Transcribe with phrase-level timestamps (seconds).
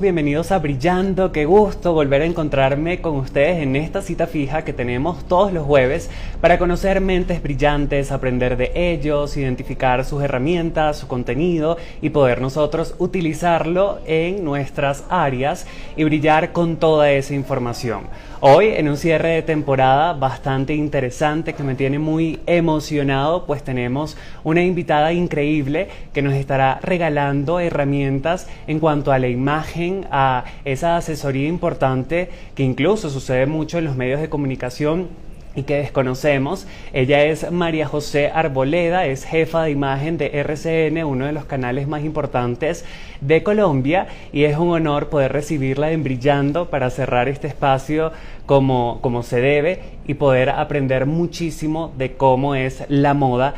[0.00, 4.72] bienvenidos a Brillando, qué gusto volver a encontrarme con ustedes en esta cita fija que
[4.72, 11.06] tenemos todos los jueves para conocer mentes brillantes, aprender de ellos, identificar sus herramientas, su
[11.06, 15.64] contenido y poder nosotros utilizarlo en nuestras áreas
[15.96, 18.08] y brillar con toda esa información.
[18.40, 24.16] Hoy en un cierre de temporada bastante interesante que me tiene muy emocionado, pues tenemos
[24.44, 29.67] una invitada increíble que nos estará regalando herramientas en cuanto a la imagen,
[30.10, 35.08] a esa asesoría importante que incluso sucede mucho en los medios de comunicación
[35.54, 36.66] y que desconocemos.
[36.92, 41.88] Ella es María José Arboleda, es jefa de imagen de RCN, uno de los canales
[41.88, 42.84] más importantes
[43.20, 48.12] de Colombia, y es un honor poder recibirla en Brillando para cerrar este espacio
[48.46, 53.54] como, como se debe y poder aprender muchísimo de cómo es la moda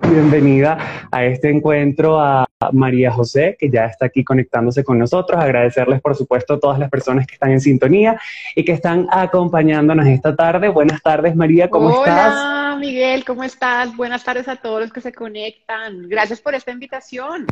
[0.00, 0.78] Bienvenida
[1.10, 5.42] a este encuentro a María José, que ya está aquí conectándose con nosotros.
[5.42, 8.18] Agradecerles, por supuesto, a todas las personas que están en sintonía
[8.54, 10.68] y que están acompañándonos esta tarde.
[10.68, 12.32] Buenas tardes, María, ¿cómo estás?
[12.32, 13.94] Hola, Miguel, ¿cómo estás?
[13.96, 16.08] Buenas tardes a todos los que se conectan.
[16.08, 17.46] Gracias por esta invitación.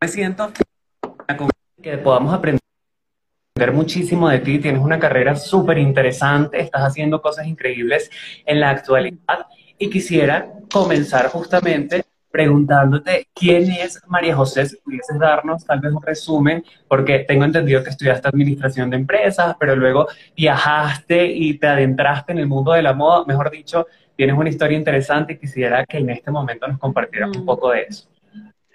[0.00, 0.52] Me siento
[1.82, 2.60] que podamos aprender
[3.72, 4.60] muchísimo de ti.
[4.60, 8.10] Tienes una carrera súper interesante, estás haciendo cosas increíbles
[8.46, 9.46] en la actualidad
[9.78, 16.02] y quisiera comenzar justamente preguntándote quién es María José, si pudieses darnos tal vez un
[16.02, 22.32] resumen, porque tengo entendido que estudiaste administración de empresas, pero luego viajaste y te adentraste
[22.32, 25.98] en el mundo de la moda, mejor dicho, tienes una historia interesante y quisiera que
[25.98, 27.46] en este momento nos compartieras un mm.
[27.46, 28.08] poco de eso.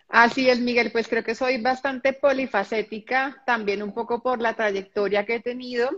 [0.07, 5.25] Así es, Miguel, pues creo que soy bastante polifacética, también un poco por la trayectoria
[5.25, 5.89] que he tenido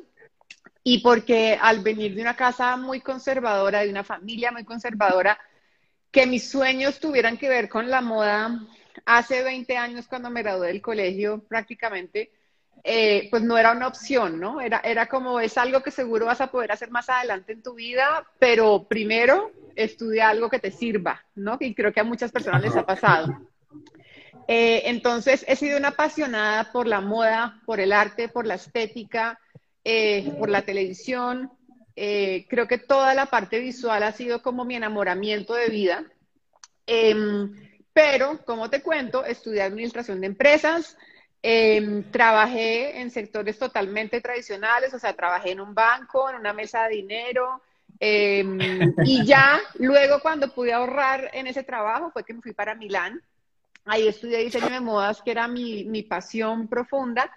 [0.83, 5.37] y porque al venir de una casa muy conservadora, de una familia muy conservadora,
[6.11, 8.59] que mis sueños tuvieran que ver con la moda
[9.05, 12.31] hace 20 años cuando me gradué del colegio prácticamente,
[12.83, 14.59] eh, pues no era una opción, ¿no?
[14.59, 17.75] Era, era como, es algo que seguro vas a poder hacer más adelante en tu
[17.75, 21.57] vida, pero primero estudia algo que te sirva, ¿no?
[21.59, 23.37] Y creo que a muchas personas les ha pasado.
[24.47, 29.39] Eh, entonces, he sido una apasionada por la moda, por el arte, por la estética,
[29.83, 31.51] eh, por la televisión.
[31.95, 36.05] Eh, creo que toda la parte visual ha sido como mi enamoramiento de vida.
[36.85, 37.51] Em,
[37.93, 40.97] pero, como te cuento, estudié administración de empresas,
[41.41, 46.83] em, trabajé en sectores totalmente tradicionales, o sea, trabajé en un banco, en una mesa
[46.83, 47.61] de dinero,
[47.99, 48.59] em,
[49.05, 53.21] y ya luego cuando pude ahorrar en ese trabajo fue que me fui para Milán.
[53.85, 57.31] Ahí estudié diseño de modas, que era mi, mi pasión profunda.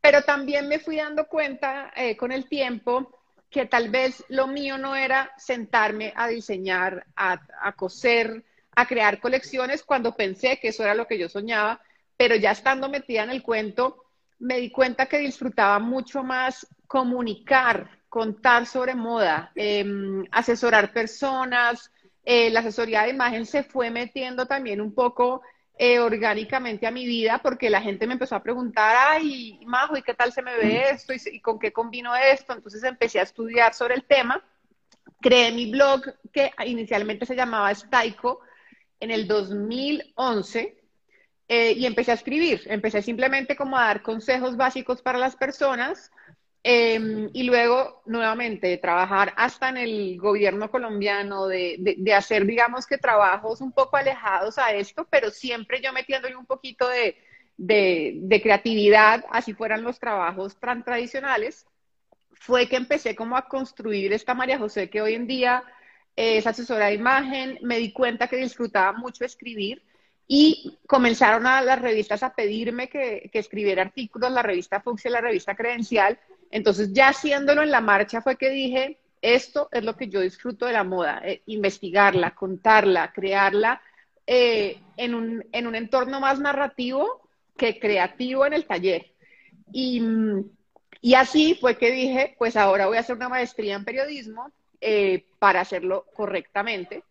[0.00, 4.78] Pero también me fui dando cuenta eh, con el tiempo que tal vez lo mío
[4.78, 8.44] no era sentarme a diseñar, a, coser,
[8.76, 11.80] a crear colecciones cuando pensé que eso era lo que yo soñaba,
[12.16, 14.04] pero ya estando metida en el cuento,
[14.38, 21.90] me di cuenta que disfrutaba mucho más comunicar, contar sobre moda, em, asesorar personas.
[22.24, 25.42] Eh, la asesoría de imagen se fue metiendo también un poco
[25.82, 30.02] eh, orgánicamente a mi vida porque la gente me empezó a preguntar, ay, Majo, ¿y
[30.02, 31.14] qué tal se me ve esto?
[31.14, 32.52] ¿Y, con qué combino esto?
[32.52, 34.44] Entonces empecé a estudiar sobre el tema.
[35.22, 36.02] Creé mi blog
[36.34, 38.40] que inicialmente se llamaba Staiko
[39.00, 40.84] en el 2011
[41.48, 42.60] eh, y empecé a escribir.
[42.66, 46.10] Empecé simplemente como a dar consejos básicos para las personas
[46.62, 52.98] Em, y luego, nuevamente, trabajar hasta en el gobierno colombiano, de, de, hacer, digamos que
[52.98, 57.16] trabajos un poco alejados a esto, pero siempre yo metiéndole un poquito de,
[57.56, 61.66] de creatividad, así fueran los trabajos tan tradicionales,
[62.32, 65.62] fue que empecé como a construir esta María José que hoy en día
[66.16, 69.82] es asesora de imagen, me di cuenta que disfrutaba mucho escribir
[70.26, 75.20] y comenzaron a las revistas a pedirme que, que escribiera artículos, la revista Fuxia, la
[75.20, 76.18] revista Credencial,
[76.50, 80.66] entonces, ya haciéndolo en la marcha fue que dije, esto es lo que yo disfruto
[80.66, 83.80] de la moda, eh, investigarla, contarla, crearla
[84.26, 89.12] eh, en, un, en, un, entorno más narrativo que creativo en el taller.
[89.72, 90.02] Y,
[91.00, 94.50] y, así fue que dije, pues ahora voy a hacer una maestría en periodismo
[94.80, 97.04] eh, para hacerlo correctamente.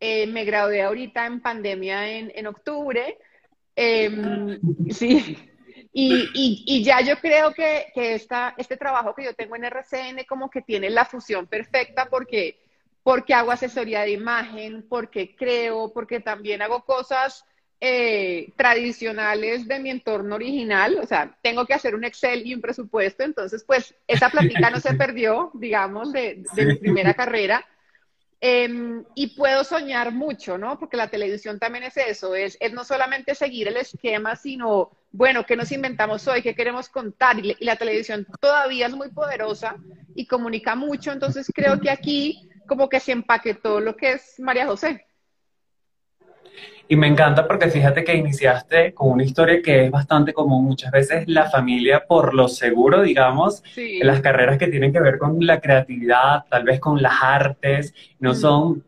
[0.00, 3.18] me gradué ahorita en pandemia en, en octubre.
[3.76, 4.58] Em,
[4.90, 5.36] sí,
[5.92, 10.24] y, y, ya yo creo que, que esta, este trabajo que yo tengo en RCN
[10.28, 12.60] como que tiene la fusión perfecta porque,
[13.02, 17.44] porque hago asesoría de imagen, porque creo, porque también hago cosas
[17.80, 22.60] eh, tradicionales de mi entorno original, o sea, tengo que hacer un Excel y un
[22.60, 27.66] presupuesto, entonces pues esa plática no se perdió, digamos, de, de mi primera carrera.
[28.42, 30.78] Em, y puedo soñar mucho, ¿no?
[30.78, 35.44] Porque la televisión también es eso, es, es no solamente seguir el esquema, sino, bueno,
[35.44, 36.40] ¿qué nos inventamos hoy?
[36.40, 37.38] ¿Qué queremos contar?
[37.44, 39.76] Y, y la televisión todavía es muy poderosa
[40.14, 44.66] y comunica mucho, entonces creo que aquí como que se empaquetó lo que es María
[44.66, 45.04] José.
[46.88, 50.64] Y me encanta porque fíjate que iniciaste con una historia que es bastante común.
[50.64, 53.62] Muchas veces la familia, por lo seguro, digamos,
[54.02, 58.34] las carreras que tienen que ver con la creatividad, tal vez con las artes, no
[58.34, 58.82] son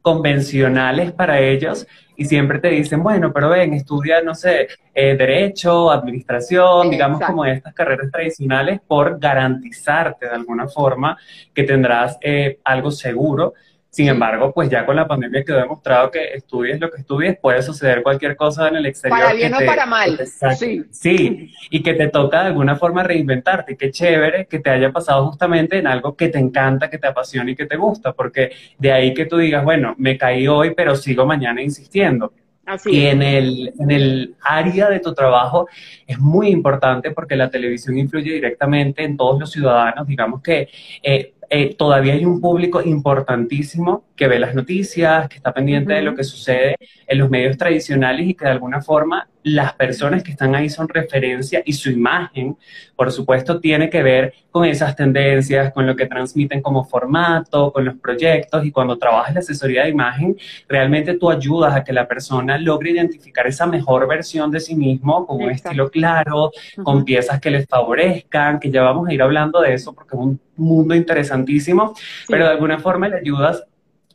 [0.00, 1.86] convencionales para ellos
[2.16, 7.44] y siempre te dicen, bueno, pero ven, estudia, no sé, eh, derecho, administración, digamos como
[7.44, 11.16] estas carreras tradicionales por garantizarte de alguna forma
[11.54, 13.54] que tendrás eh, algo seguro
[13.92, 17.60] sin embargo, pues ya con la pandemia quedó demostrado que estudies lo que estudies, puede
[17.60, 19.20] suceder cualquier cosa en el exterior.
[19.20, 20.18] Para bien o para mal.
[20.56, 20.82] sí.
[20.90, 23.76] sí, y que te toca de alguna forma reinventarte.
[23.76, 27.50] Qué chévere que te haya pasado justamente en algo que te encanta, que te apasiona
[27.50, 30.96] y que te gusta, porque de ahí que tú digas, bueno, me caí hoy, pero
[30.96, 32.32] sigo mañana insistiendo.
[32.64, 35.68] Así y en el, en el área de tu trabajo
[36.06, 40.06] es muy importante porque la televisión influye directamente en todos los ciudadanos.
[40.06, 40.70] Digamos que
[41.02, 46.00] eh, eh, todavía hay un público importantísimo que ve las noticias, que está pendiente de
[46.00, 46.76] lo que sucede
[47.08, 50.88] en los medios tradicionales y que de alguna forma las personas que están ahí son
[50.88, 52.56] referencia y su imagen,
[52.94, 57.84] por supuesto, tiene que ver con esas tendencias, con lo que transmiten como formato, con
[57.84, 60.36] los proyectos y cuando trabajas la asesoría de imagen,
[60.68, 65.26] realmente tú ayudas a que la persona logre identificar esa mejor versión de sí mismo
[65.26, 66.52] con un estilo claro,
[66.84, 70.22] con piezas que les favorezcan, que ya vamos a ir hablando de eso porque es
[70.22, 71.92] un mundo interesantísimo,
[72.28, 73.64] pero de alguna forma le ayudas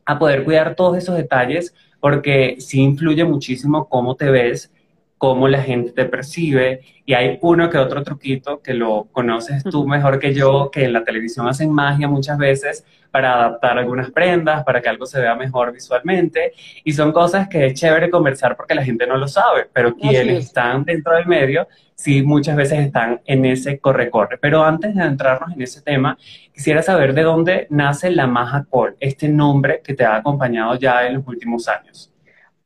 [0.08, 4.72] a poder cuidar todos esos detalles porque sí influye muchísimo cómo te ves
[5.18, 9.88] cómo la gente te percibe y hay uno que otro truquito que lo conoces tú
[9.88, 14.64] mejor que yo, que en la televisión hacen magia muchas veces para adaptar algunas prendas,
[14.64, 16.52] para que algo se vea mejor visualmente
[16.84, 20.46] y son cosas que es chévere conversar porque la gente no lo sabe, pero quienes
[20.46, 24.38] están dentro del medio sí muchas veces están en ese corre-corre.
[24.38, 26.18] Pero antes de entrarnos en ese tema,
[26.54, 31.08] quisiera saber de dónde nace la Maja Col, este nombre que te ha acompañado ya
[31.08, 32.12] en los últimos años.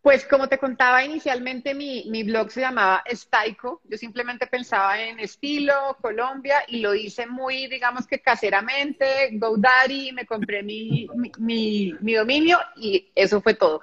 [0.02, 3.82] Pues como te contaba inicialmente, mi, mi, blog se llamaba Staico.
[3.84, 10.26] Yo simplemente pensaba en estilo, Colombia, y lo hice muy, digamos que caseramente, GoDaddy, me
[10.26, 11.08] compré mi,
[11.38, 13.82] mi, mi, dominio y eso fue todo.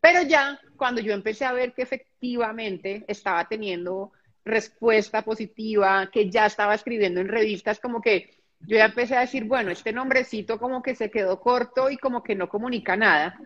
[0.00, 4.12] Pero ya cuando yo empecé a ver que efectivamente estaba teniendo
[4.44, 9.44] respuesta positiva, que ya estaba escribiendo en revistas, como que yo ya empecé a decir,
[9.44, 13.40] bueno, este nombrecito como que se quedó corto y como que no comunica nada.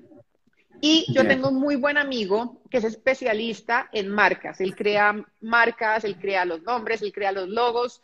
[0.80, 4.60] Y yo tengo un muy buen amigo que es especialista en marcas.
[4.60, 8.02] Él crea marcas, él crea los nombres, él crea los logos.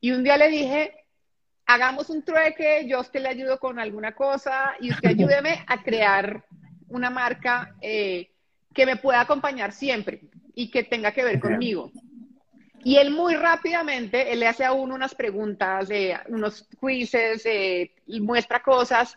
[0.00, 0.94] Y un día le dije,
[1.66, 5.82] hagamos un trueque, yo a usted le ayudo con alguna cosa y usted ayúdeme a
[5.82, 6.44] crear
[6.88, 8.30] una marca eh,
[8.74, 10.22] que me pueda acompañar siempre
[10.54, 11.92] y que tenga que ver conmigo.
[12.82, 15.88] Y él muy rápidamente, él le hace a uno unas preguntas,
[16.28, 19.16] unos quizzes, eh, muestra cosas,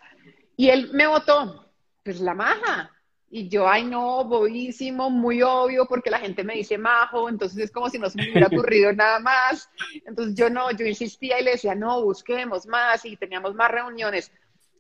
[0.57, 1.70] y él me votó
[2.03, 2.92] pues la maja.
[3.33, 7.71] Y yo, ay no, bobísimo, muy obvio, porque la gente me dice majo, entonces es
[7.71, 9.69] como si no se me hubiera ocurrido nada más.
[10.06, 14.31] Entonces yo no, yo insistía y le decía, no, busquemos más y teníamos más reuniones.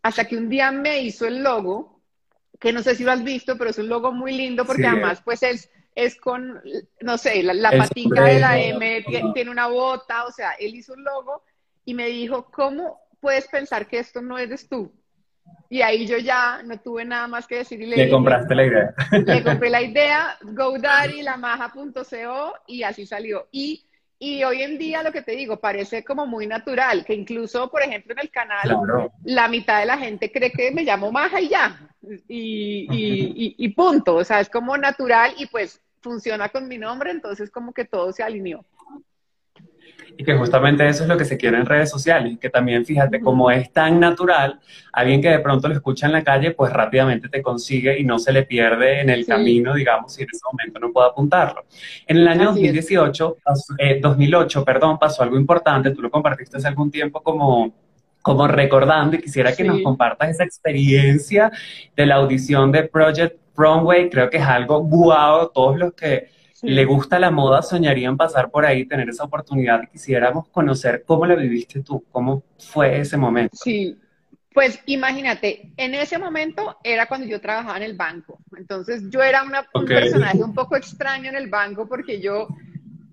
[0.03, 2.01] Hasta que un día me hizo el logo,
[2.59, 5.21] que no sé si lo has visto, pero es un logo muy lindo porque además
[5.23, 6.61] pues es, es con,
[6.99, 10.93] no sé, la, la patica de la M, tiene una bota, o sea, él hizo
[10.93, 11.43] un logo
[11.85, 14.91] y me dijo, ¿cómo puedes pensar que esto no eres tú?
[15.69, 17.81] Y ahí yo ya no tuve nada más que decir.
[17.81, 18.93] Y le, compraste la idea.
[19.11, 23.47] Le compré la idea, GoDaddy, lamaja.co y así salió.
[23.51, 23.85] Y,
[24.19, 27.81] y hoy en día lo que te digo, parece como muy natural, que incluso, por
[27.81, 28.77] ejemplo, en el canal,
[29.23, 31.89] la mitad de la gente cree que me llamo Maja y ya.
[32.27, 34.15] Y, y, y punto.
[34.15, 38.11] O sea, es como natural y pues funciona con mi nombre, entonces como que todo
[38.11, 38.65] se alineó
[40.17, 43.19] y que justamente eso es lo que se quiere en redes sociales, que también fíjate,
[43.19, 44.59] como es tan natural,
[44.93, 48.19] alguien que de pronto lo escucha en la calle, pues rápidamente te consigue y no
[48.19, 51.65] se le pierde en el camino, digamos, si en ese momento no puede apuntarlo.
[52.07, 53.37] En el año 2018,
[54.01, 57.73] 2008, eh, perdón, pasó algo importante, tú lo compartiste hace algún tiempo como
[58.21, 61.51] como recordando y quisiera que nos compartas esa experiencia
[61.95, 66.29] de la audición de Project Runway, creo que es algo guau, todos los que
[66.61, 69.89] le gusta la moda, soñarían pasar por ahí, tener esa oportunidad.
[69.91, 73.55] Quisiéramos conocer cómo la viviste tú, cómo fue ese momento.
[73.57, 73.97] Sí,
[74.53, 78.39] pues imagínate, en ese momento era cuando yo trabajaba en el banco.
[78.57, 82.47] Entonces yo era una, un personaje un poco extraño en el banco porque yo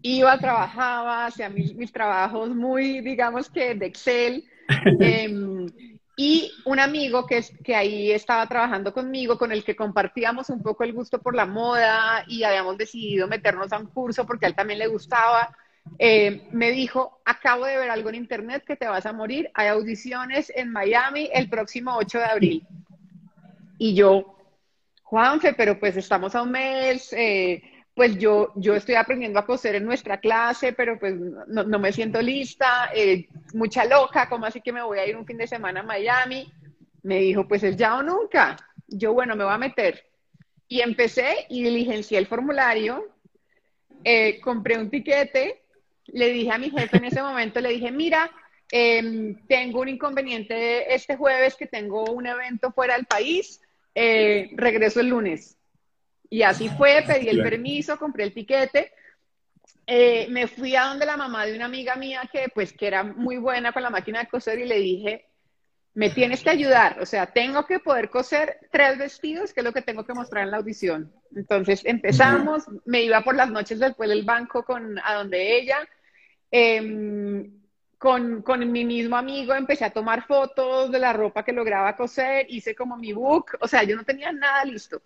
[0.03, 4.45] iba, trabajaba, hacía mis, mis trabajos muy, digamos que de Excel.
[5.01, 5.67] Em,
[6.21, 10.83] Y un amigo que, que ahí estaba trabajando conmigo, con el que compartíamos un poco
[10.83, 14.57] el gusto por la moda y habíamos decidido meternos a un curso porque a él
[14.57, 15.57] también le gustaba,
[15.97, 19.69] eh, me dijo, acabo de ver algo en internet que te vas a morir, hay
[19.69, 22.67] audiciones en Miami el próximo 8 de abril.
[23.79, 24.35] Y yo,
[25.05, 27.63] Juanfe, pero pues estamos a un mes, eh,
[27.99, 31.17] pues yo, yo estoy aprendiendo a coser en nuestra clase, pero pues
[31.49, 35.27] no, me siento lista, eh, mucha loca, ¿cómo así que me voy a ir un
[35.27, 36.49] fin de semana a Miami?
[37.03, 38.55] Me dijo, pues es ya o nunca.
[38.87, 40.05] Yo, bueno, me voy a meter.
[40.69, 43.05] Y empecé y diligencié el formulario,
[44.05, 45.65] eh, compré un tiquete,
[46.07, 48.31] le dije a mi jefe en ese momento, le dije, mira,
[48.71, 53.61] em, tengo un inconveniente este jueves que tengo un evento fuera del país,
[53.93, 55.58] eh, regreso el lunes.
[56.31, 58.93] Y así fue, pedí el permiso, compré el tiquete,
[59.87, 63.03] eh, me fui a donde la mamá de una amiga mía que pues que era
[63.03, 65.25] muy buena con la máquina de coser y le dije,
[65.95, 69.73] me tienes que ayudar, o sea, tengo que poder coser tres vestidos, que es lo
[69.73, 71.11] que tengo que mostrar en la audición.
[71.35, 75.79] Entonces empezamos, me iba por las noches después del banco con, a donde ella,
[76.51, 77.51] em,
[77.97, 82.47] con, con, mi mismo amigo empecé a tomar fotos de la ropa que lograba coser,
[82.49, 85.01] hice como mi book, o sea, yo no tenía nada listo.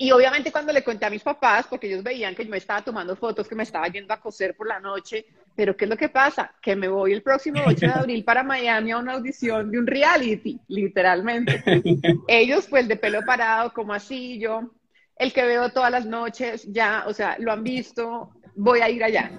[0.00, 2.82] Y obviamente cuando le conté a mis papás, porque ellos veían que yo me estaba
[2.82, 5.26] tomando fotos, que me estaba yendo a coser por la noche,
[5.56, 6.54] pero ¿qué es lo que pasa?
[6.62, 9.88] Que me voy el próximo 8 de abril para Miami a una audición de un
[9.88, 11.64] reality, literalmente.
[12.28, 14.70] Ellos pues de pelo parado, como así, yo,
[15.16, 19.02] el que veo todas las noches, ya, o sea, lo han visto, voy a ir
[19.02, 19.32] allá.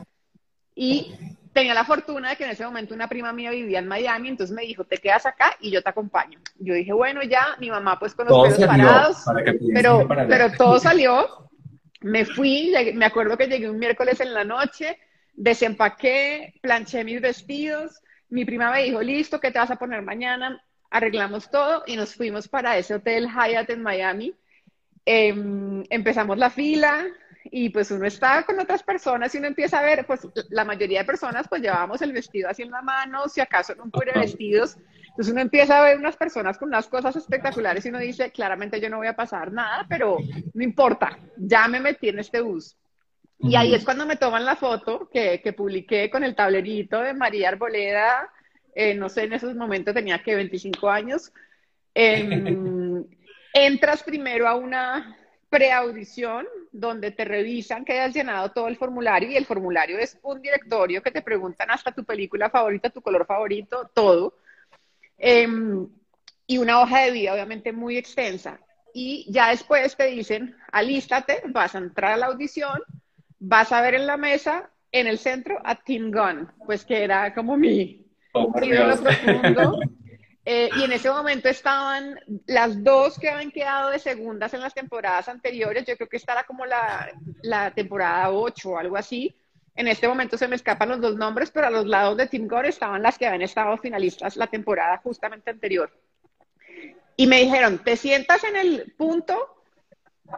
[0.76, 1.14] Y
[1.60, 4.56] tenía la fortuna de que en ese momento una prima mía vivía en Miami, entonces
[4.56, 6.40] me dijo, te quedas acá y yo te acompaño.
[6.58, 9.26] Yo dije, bueno, ya, mi mamá pues con los pelos parados,
[9.74, 11.50] pero, pero todo salió.
[12.02, 14.98] Me fui, me acuerdo que llegué un miércoles en la noche,
[15.34, 20.64] desempaqué, planché mis vestidos, mi prima me dijo, listo, ¿qué te vas a poner mañana?
[20.92, 24.34] Arreglamos todo y nos fuimos para ese hotel Hyatt en Miami.
[25.06, 27.06] Em, empezamos la fila,
[27.52, 31.00] y pues uno está con otras personas y uno empieza a ver, pues la mayoría
[31.00, 34.20] de personas pues llevábamos el vestido así en la mano, si acaso no un de
[34.20, 34.78] vestidos,
[35.10, 38.80] entonces uno empieza a ver unas personas con unas cosas espectaculares y uno dice, claramente
[38.80, 40.18] yo no voy a pasar nada, pero
[40.54, 42.76] no importa, ya me metí en este bus.
[43.42, 47.14] Y ahí es cuando me toman la foto que, que publiqué con el tablerito de
[47.14, 48.30] María Arboleda,
[48.76, 51.32] eh, no sé, en esos momentos tenía que 25 años.
[51.94, 53.06] Em,
[53.54, 55.18] entras primero a una
[55.50, 60.42] preaudición donde te revisan que hayas llenado todo el formulario y el formulario es un
[60.42, 64.36] directorio que te preguntan hasta tu película favorita, tu color favorito, todo.
[65.18, 65.88] Em,
[66.48, 68.60] y una hoja de vida obviamente muy extensa.
[68.94, 72.80] Y ya después te dicen, alístate, vas a entrar a la audición,
[73.40, 77.34] vas a ver en la mesa, en el centro, a Tim Gunn, pues que era
[77.36, 79.80] como mi oh, ídolo profundo.
[80.46, 84.74] Eh, y en ese momento estaban las dos que habían quedado de segundas en las
[84.74, 85.86] temporadas anteriores.
[85.86, 87.12] Yo creo que esta era como la,
[87.44, 89.36] la temporada 8 o algo así.
[89.76, 92.48] En este momento se me escapan los dos nombres, pero a los lados de Tim
[92.48, 95.92] Gore estaban las que habían estado finalistas la temporada justamente anterior.
[97.16, 99.64] Y me dijeron, te sientas en el punto,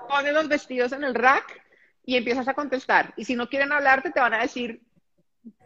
[0.09, 1.61] pones los vestidos en el rack
[2.05, 3.13] y empiezas a contestar.
[3.17, 4.81] Y si no quieren hablarte, te van a decir,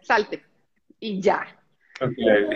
[0.01, 0.43] salte.
[0.99, 1.45] Y ya.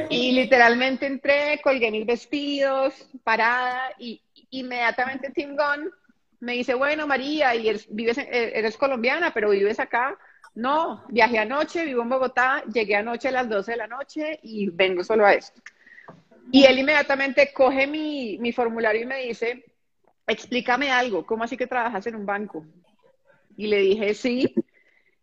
[0.10, 5.92] Y literalmente entré, colgué mis vestidos, parada, y inmediatamente Tim Gunn
[6.42, 10.18] me dice, bueno, María, y eres, vives, eh, eres colombiana, pero vives acá.
[10.56, 14.70] No, viajé anoche, vivo en Bogotá, llegué anoche a las 12 de la noche y
[14.70, 15.62] vengo solo a esto.
[16.52, 19.64] Y él inmediatamente coge mi, mi formulario y me dice,
[20.26, 22.66] explícame algo, ¿cómo así que trabajas en un banco?
[23.56, 24.54] Y le dije, sí,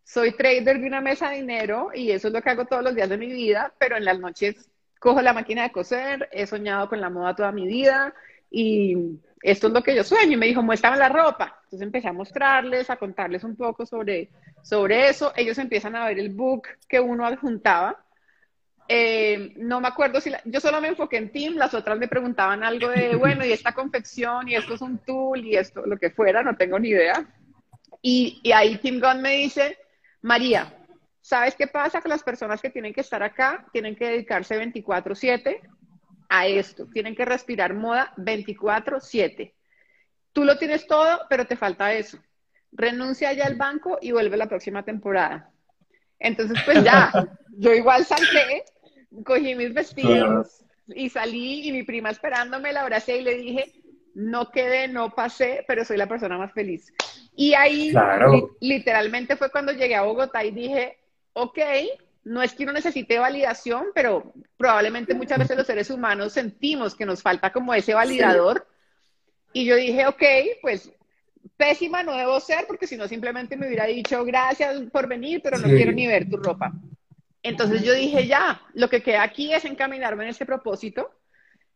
[0.07, 2.95] soy trader de una mesa de dinero y eso es lo que hago todos los
[2.95, 6.87] días de mi vida, pero en las noches cojo la máquina de coser, he soñado
[6.87, 8.13] con la moda toda mi vida
[8.49, 8.95] y
[9.43, 10.31] esto es lo que yo sueño.
[10.31, 11.59] Y me dijo, muéstrame la ropa.
[11.65, 14.29] Entonces empecé a mostrarles, a contarles un poco sobre,
[14.63, 15.33] sobre eso.
[15.35, 18.01] Ellos empiezan a ver el book que uno adjuntaba.
[18.87, 22.63] Eh, no me acuerdo si yo solo me enfoqué en Tim, las otras me preguntaban
[22.63, 26.11] algo de, bueno, y esta confección, y esto es un tool, y esto, lo que
[26.11, 27.27] fuera, no tengo ni idea.
[28.01, 29.77] Y, y ahí Tim Gunn me dice,
[30.27, 30.73] María,
[31.21, 32.01] ¿sabes qué pasa?
[32.01, 35.61] Que las personas que tienen que estar acá tienen que dedicarse 24/7
[36.27, 39.53] a esto, tienen que respirar moda 24/7.
[40.33, 42.19] Tú lo tienes todo, pero te falta eso.
[42.73, 45.49] Renuncia ya al banco y vuelve la próxima temporada.
[46.19, 47.09] Entonces, pues ya,
[47.57, 48.65] yo igual salté,
[49.23, 53.81] cogí mis vestidos y salí y mi prima esperándome la abracé y le dije,
[54.13, 56.91] no quedé, no pasé, pero soy la persona más feliz.
[57.39, 57.93] Y ahí
[58.59, 60.97] literalmente fue cuando llegué a Bogotá y dije,
[61.33, 61.59] ok,
[62.23, 67.05] no es que uno necesite validación, pero probablemente muchas veces los seres humanos sentimos que
[67.05, 68.65] nos falta como ese validador.
[69.53, 70.23] Y yo dije, ok,
[70.63, 70.91] pues
[71.57, 75.59] pésima no debo ser, porque si no simplemente me hubiera dicho gracias por venir, pero
[75.59, 76.73] no quiero ni ver tu ropa.
[77.43, 81.11] Entonces yo dije, ya, lo que queda aquí es encaminarme en ese propósito.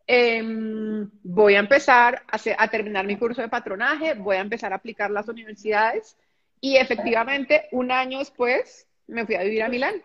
[0.07, 4.77] Em, voy a empezar a, a terminar mi curso de patronaje, voy a empezar a
[4.77, 6.17] aplicar las universidades
[6.59, 9.95] y efectivamente un año después me fui a vivir a Milán.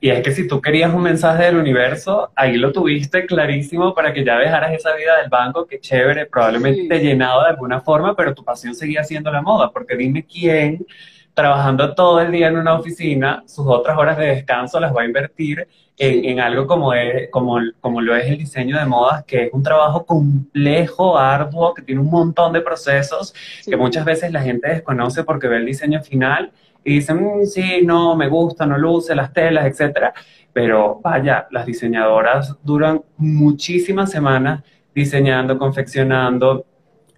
[0.00, 4.12] Y es que si tú querías un mensaje del universo, ahí lo tuviste clarísimo para
[4.12, 8.14] que ya dejaras esa vida del banco, que chévere, probablemente te llenado de alguna forma,
[8.14, 10.86] pero tu pasión seguía siendo la moda, porque dime quién,
[11.34, 15.06] trabajando todo el día en una oficina, sus otras horas de descanso las va a
[15.06, 15.66] invertir
[15.98, 19.62] en, algo como, es, como, como lo es el diseño de modas, que es un
[19.62, 25.24] trabajo complejo, arduo, que tiene un montón de procesos que muchas veces la gente desconoce
[25.24, 26.52] porque ve el diseño final
[26.84, 30.14] y dicen, mm, sí, no, me gusta, no luce las telas, etcétera.
[30.52, 34.62] Pero vaya, las diseñadoras duran muchísimas semanas
[34.94, 36.64] diseñando, confeccionando,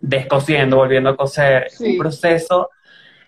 [0.00, 1.68] descosiendo, volviendo a coser.
[1.80, 2.70] Un proceso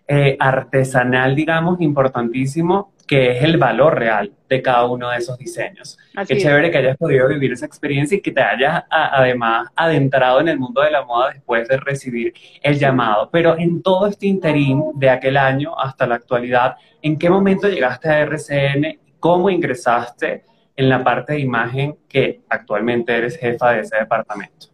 [0.09, 5.99] eh, artesanal, digamos, importantísimo, que es el valor real de cada uno de esos diseños.
[6.27, 10.49] Qué chévere que hayas podido vivir esa experiencia y que te hayas además adentrado en
[10.49, 13.29] el mundo de la moda después de recibir el llamado.
[13.31, 18.09] Pero en todo este interín de aquel año hasta la actualidad, ¿en qué momento llegaste
[18.09, 18.99] a RCN?
[19.19, 20.45] ¿Cómo ingresaste
[20.77, 24.69] en la parte de imagen que actualmente eres jefa de ese departamento?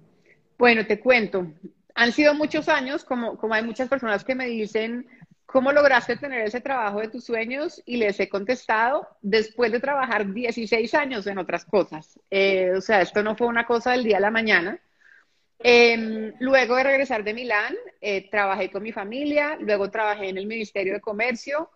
[0.59, 1.47] Bueno, te cuento.
[1.95, 5.07] Han sido muchos años, como, como hay muchas personas que me dicen,
[5.50, 7.83] ¿Cómo lograste tener ese trabajo de tus sueños?
[7.87, 12.21] Y les he contestado, después de trabajar 16 años en otras cosas.
[12.31, 14.78] Eh, o sea, esto no fue una cosa del día a la mañana.
[15.59, 20.47] Em, luego de regresar de Milán, eh, trabajé con mi familia, luego trabajé en el
[20.47, 21.71] Ministerio de Comercio,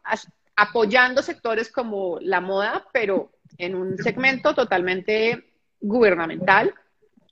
[0.55, 5.47] apoyando sectores como la moda, pero en un segmento totalmente
[5.81, 6.75] gubernamental.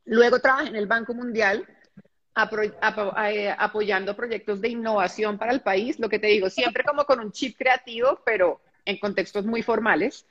[0.07, 1.80] Luego trabajé en el Banco Mundial, eh,
[2.35, 7.33] apoyando proyectos de innovación para el país, lo que te digo, siempre como con un
[7.33, 10.27] chip creativo, pero en contextos muy formales.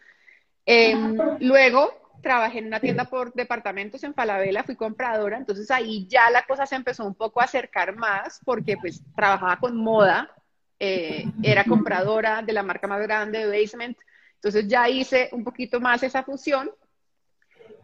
[0.65, 6.29] Em, luego trabajé en una tienda por departamentos en Falabella, fui compradora, entonces ahí ya
[6.29, 10.29] la cosa se empezó un poco a acercar más porque pues trabajaba con moda,
[10.79, 13.97] eh, era compradora de la marca más grande de Basement,
[14.35, 16.71] entonces ya hice un poquito más esa fusión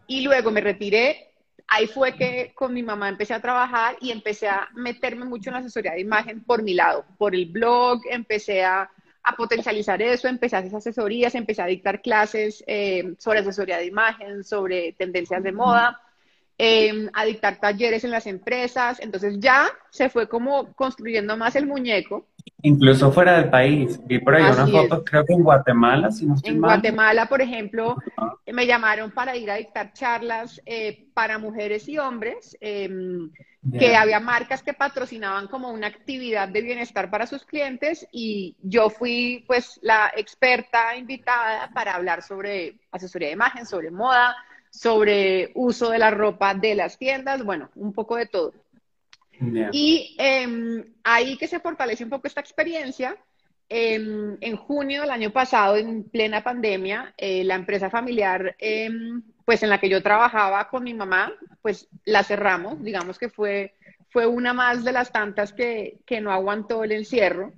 [0.08, 1.35] y luego me retiré
[1.68, 5.56] ahí fue que con mi mamá empecé a trabajar y empecé a meterme mucho en
[5.56, 8.90] la asesoría de imagen por mi lado, por el blog, empecé a,
[9.38, 14.44] potencializar eso, empecé a hacer asesorías, empecé a dictar clases eh, sobre asesoría de imagen,
[14.44, 16.00] sobre tendencias de moda,
[16.58, 21.68] eh, a dictar talleres en las empresas, entonces ya se fue como construyendo más el
[21.68, 22.28] muñeco.
[22.62, 24.00] Incluso fuera del país.
[24.06, 27.42] Vi por ahí unas fotos, creo que en Guatemala, si no estoy En Guatemala, por
[27.42, 27.98] ejemplo,
[28.46, 33.32] me llamaron para ir a dictar charlas eh, para mujeres y hombres, em,
[33.78, 38.90] que había marcas que patrocinaban como una actividad de bienestar para sus clientes y yo
[38.90, 44.36] fui pues la experta invitada para hablar sobre asesoría de imagen, sobre moda,
[44.76, 48.54] sobre uso de la ropa de las tiendas, bueno, un poco de todo.
[49.72, 53.18] Y em, ahí que se fortalece un poco esta experiencia,
[53.68, 59.64] em, en junio del año pasado, en plena pandemia, eh, la empresa familiar, em, pues
[59.64, 63.74] en la que yo trabajaba con mi mamá, pues la cerramos, digamos que fue,
[64.10, 67.54] fue una más de las tantas que, que no aguantó el encierro.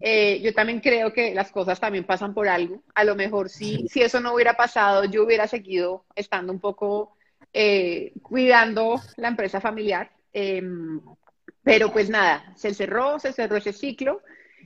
[0.00, 2.82] Eh, yo también creo que las cosas también pasan por algo.
[2.94, 7.16] A lo mejor si, si eso no hubiera pasado, yo hubiera seguido estando un poco
[7.52, 10.10] eh, cuidando la empresa familiar.
[11.68, 14.22] Pero pues nada, se cerró, se cerró ese ciclo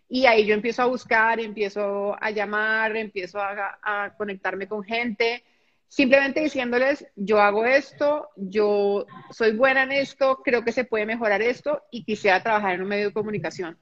[0.08, 5.42] y ahí yo empiezo a buscar, empiezo a llamar, empiezo a, conectarme con gente,
[5.88, 11.40] simplemente diciéndoles, yo hago esto, yo soy buena en esto, creo que se puede mejorar
[11.40, 13.78] esto y quisiera trabajar en un medio de comunicación.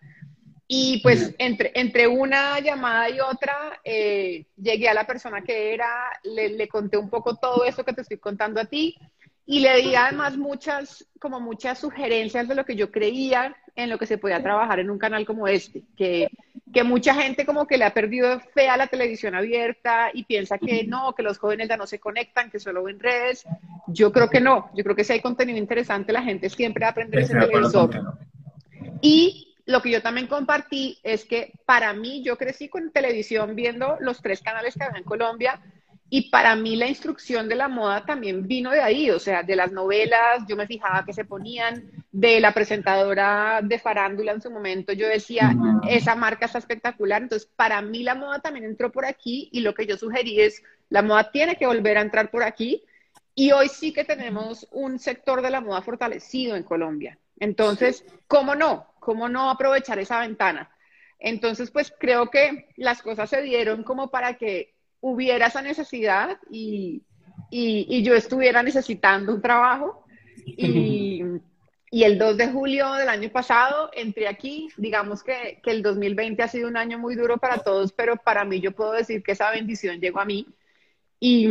[0.72, 6.12] Y pues entre, entre una llamada y otra, eh, llegué a la persona que era,
[6.22, 8.96] le, le, conté un poco todo eso que te estoy contando a ti
[9.46, 13.98] y le di además muchas, como muchas sugerencias de lo que yo creía en lo
[13.98, 16.28] que se podía trabajar en un canal como este, que,
[16.72, 20.56] que mucha gente como que le ha perdido fe a la televisión abierta y piensa
[20.56, 23.44] que no, que los jóvenes ya no se conectan, que solo ven redes.
[23.88, 26.90] Yo creo que no, yo creo que si hay contenido interesante, la gente siempre va
[26.90, 28.04] a aprender ese televisor.
[29.00, 33.96] Y lo que yo también compartí es que para mí yo crecí con televisión viendo
[34.00, 35.60] los tres canales que había en Colombia
[36.12, 39.54] Y para mí la instrucción de la moda también vino de ahí, o sea, de
[39.54, 44.50] las novelas, yo me fijaba que se ponían, de la presentadora de farándula en su
[44.50, 45.54] momento, yo decía,
[45.88, 49.72] esa marca está espectacular, entonces para mí la moda también entró por aquí y lo
[49.72, 52.82] que yo sugerí es, la moda tiene que volver a entrar por aquí
[53.36, 57.18] y hoy sí que tenemos un sector de la moda fortalecido en Colombia.
[57.38, 58.89] Entonces, ¿cómo no?
[59.00, 60.70] ¿Cómo no aprovechar esa ventana?
[61.18, 67.02] Entonces, pues creo que las cosas se dieron como para que hubiera esa necesidad y,
[67.50, 70.04] yo estuviera necesitando un trabajo.
[70.46, 71.24] Y,
[71.92, 74.68] el 2 de julio del año pasado entré aquí.
[74.76, 78.44] Digamos que, que, el 2020 ha sido un año muy duro para todos, pero para
[78.44, 80.46] mí yo puedo decir que esa bendición llegó a mí.
[81.22, 81.46] Y,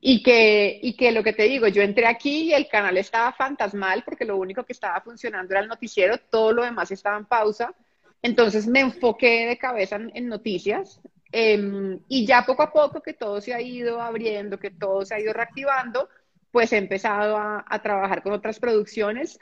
[0.00, 3.32] y, que, y que lo que te digo, yo entré aquí y el canal estaba
[3.32, 7.26] fantasmal porque lo único que estaba funcionando era el noticiero, todo lo demás estaba en
[7.26, 7.72] pausa.
[8.20, 11.00] Entonces me enfoqué de cabeza en, noticias
[11.30, 15.14] em, y ya poco a poco que todo se ha ido abriendo, que todo se
[15.14, 16.08] ha ido reactivando,
[16.50, 19.38] pues he empezado a, trabajar con otras producciones,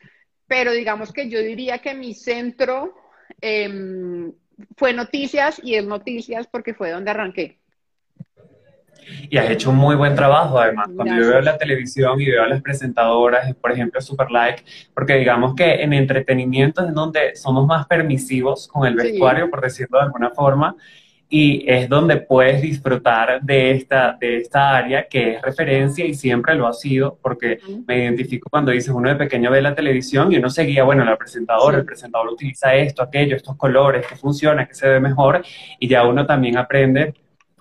[0.47, 2.95] pero digamos que yo diría que mi centro
[3.41, 4.33] em,
[4.77, 7.58] fue noticias y es noticias porque fue donde arranqué.
[9.31, 10.88] Y has hecho un muy buen trabajo, además.
[10.94, 14.62] Cuando yo veo la televisión y veo a las presentadoras, por ejemplo, Super Like,
[14.94, 19.99] porque digamos que en entretenimiento es donde somos más permisivos con el vestuario, por decirlo
[19.99, 20.77] de alguna forma,
[21.31, 26.55] y es donde puedes disfrutar de esta, de esta área que es referencia y siempre
[26.55, 30.37] lo ha sido, porque me identifico cuando dices uno de pequeño ve la televisión y
[30.37, 34.75] uno seguía, bueno, la presentadora, el presentador utiliza esto, aquello, estos colores, que funciona, que
[34.75, 35.42] se ve mejor,
[35.79, 37.14] y ya uno también aprende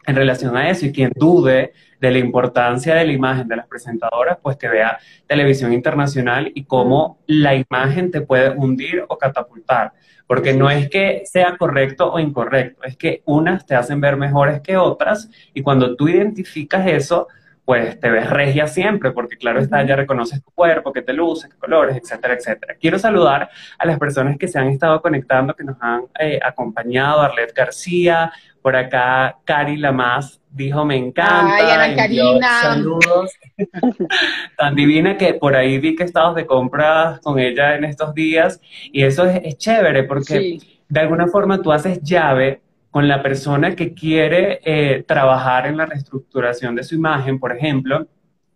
[0.07, 3.67] en relación a eso y quien dude de la importancia de la imagen de las
[3.67, 9.93] presentadoras, pues que vea televisión internacional y cómo la imagen te puede hundir o catapultar.
[10.25, 14.61] Porque no es que sea correcto o incorrecto, es que unas te hacen ver mejores
[14.61, 17.27] que otras y cuando tú identificas eso,
[17.67, 21.49] pues te ves regia siempre, porque claro está, ya reconoces tu cuerpo, que te luces,
[21.49, 22.75] qué colores, etcétera, etcétera.
[22.79, 27.19] Quiero saludar a las personas que se han estado conectando, que nos han eh, acompañado,
[27.19, 31.55] Arlet García, por acá, Cari Lamas dijo, me encanta.
[31.57, 32.61] Ay, Ana Karina.
[32.61, 33.33] Saludos.
[34.57, 38.61] Tan divina que por ahí vi que estabas de compras con ella en estos días
[38.93, 43.93] y eso es, chévere porque de alguna forma tú haces llave con la persona que
[43.93, 48.07] quiere eh, trabajar en la reestructuración de su imagen, por ejemplo,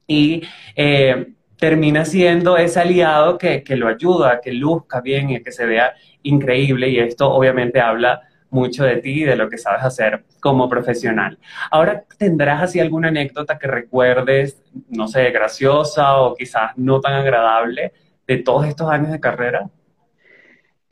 [0.07, 0.43] y
[0.75, 5.65] eh, termina siendo ese aliado que, que lo ayuda, que luzca bien y que se
[5.65, 10.25] vea increíble y esto obviamente habla mucho de ti y de lo que sabes hacer
[10.39, 11.39] como profesional.
[11.71, 17.93] Ahora, ¿tendrás así alguna anécdota que recuerdes, no sé, graciosa o quizás no tan agradable
[18.27, 19.69] de todos estos años de carrera?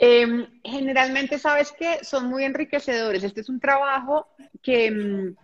[0.02, 3.22] Em, generalmente, sabes que son muy enriquecedores.
[3.22, 4.30] Este es un trabajo
[4.64, 5.36] que, em,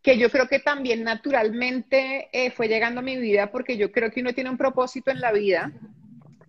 [0.00, 4.10] que yo creo que también naturalmente eh, fue llegando a mi vida porque yo creo
[4.10, 5.70] que uno tiene un propósito en la vida.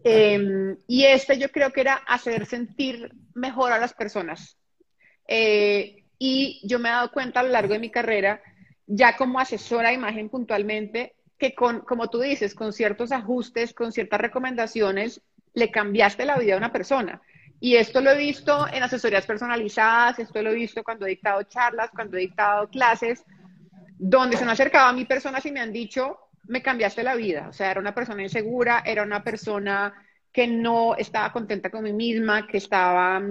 [0.06, 4.58] Em, y este yo creo que era hacer sentir mejor a las personas.
[5.28, 8.42] Eh, y yo me he dado cuenta a lo largo de mi carrera,
[8.88, 13.92] ya como asesora de imagen puntualmente, que con, como tú dices, con ciertos ajustes, con
[13.92, 15.22] ciertas recomendaciones,
[15.56, 17.22] le cambiaste la vida a una persona.
[17.60, 21.42] Y esto lo he visto en asesorías personalizadas, esto lo he visto cuando he dictado
[21.44, 23.24] charlas, cuando he dictado clases,
[23.98, 27.48] donde se han acercado a mí personas y me han dicho, me cambiaste la vida.
[27.50, 29.94] O sea, era una persona insegura, era una persona
[30.32, 33.22] que no estaba contenta con mí misma, que estaba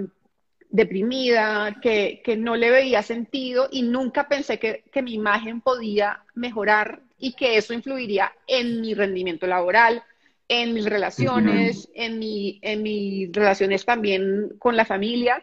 [0.69, 7.33] deprimida, que, no le veía sentido y nunca pensé que, mi imagen podía mejorar y
[7.33, 10.03] que eso influiría en mi rendimiento laboral,
[10.47, 15.41] en mis relaciones, en, mi, en mis relaciones también con la familia.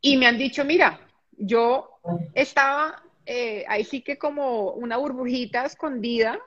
[0.00, 1.00] Y me han dicho, mira,
[1.36, 1.98] yo
[2.34, 6.38] estaba eh, ahí sí que como una burbujita escondida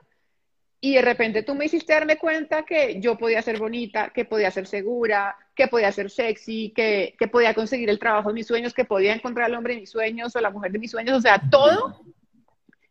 [0.80, 4.50] y de repente tú me hiciste darme cuenta que yo podía ser bonita, que podía
[4.50, 8.74] ser segura, que podía ser sexy, que, que podía conseguir el trabajo de mis sueños,
[8.74, 11.16] que podía encontrar al hombre de mis sueños o la mujer de mis sueños.
[11.16, 12.02] O sea, todo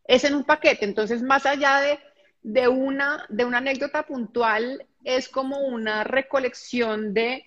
[0.04, 0.84] es en un paquete.
[0.84, 2.00] Entonces, más allá de,
[2.46, 7.46] de, una, de una anécdota puntual, es como una recolección de,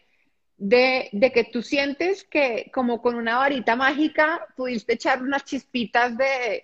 [0.57, 6.17] de, de, que tú sientes que como con una varita mágica pudiste echar unas chispitas
[6.19, 6.63] de,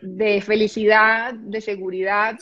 [0.00, 2.38] de felicidad, de seguridad.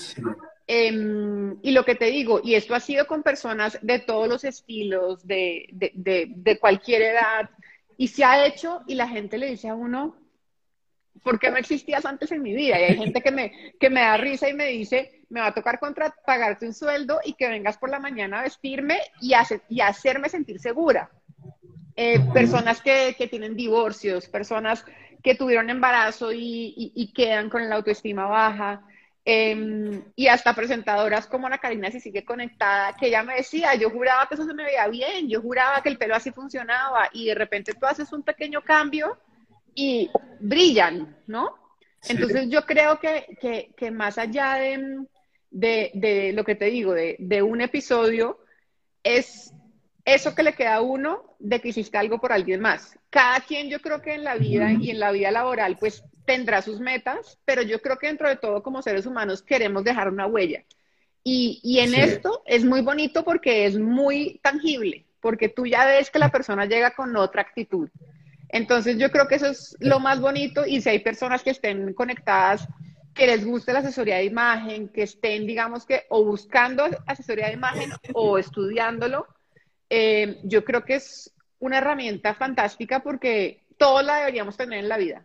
[0.70, 4.44] Em, y lo que te digo, y esto ha sido con personas de todos los
[4.44, 7.50] estilos, de, de, cualquier edad,
[7.96, 10.16] y se ha hecho y la gente le dice a uno,
[11.22, 12.78] ¿por qué no existías antes en mi vida?
[12.78, 15.54] Y hay gente que me, que me da risa y me dice, me va a
[15.54, 19.32] tocar contra, pagarte un sueldo y que vengas por la mañana a vestirme y,
[19.68, 21.10] y hacerme sentir segura.
[21.96, 24.84] Eh, personas que, que, tienen divorcios, personas
[25.22, 28.82] que tuvieron embarazo y, quedan con la autoestima baja.
[29.24, 33.90] Em, y hasta presentadoras como la Karina si sigue conectada, que ella me decía, yo
[33.90, 37.26] juraba que eso se me veía bien, yo juraba que el pelo así funcionaba y
[37.26, 39.18] de repente tú haces un pequeño cambio
[39.78, 40.10] y
[40.40, 41.54] brillan, ¿no?
[42.08, 45.06] Entonces yo creo que, que, más allá de,
[45.52, 48.40] de, de, lo que te digo, de, de un episodio,
[49.04, 49.52] es
[50.04, 52.98] eso que le queda a uno de que hiciste algo por alguien más.
[53.08, 56.60] Cada quien yo creo que en la vida y en la vida laboral pues tendrá
[56.60, 60.26] sus metas, pero yo creo que dentro de todo como seres humanos queremos dejar una
[60.26, 60.64] huella.
[61.22, 66.10] Y, y en esto es muy bonito porque es muy tangible, porque tú ya ves
[66.10, 67.88] que la persona llega con otra actitud.
[68.48, 71.92] Entonces yo creo que eso es lo más bonito y si hay personas que estén
[71.92, 72.66] conectadas,
[73.14, 77.54] que les guste la asesoría de imagen, que estén, digamos que, o buscando asesoría de
[77.54, 79.26] imagen o estudiándolo,
[79.90, 84.98] eh, yo creo que es una herramienta fantástica porque todos la deberíamos tener en la
[84.98, 85.24] vida.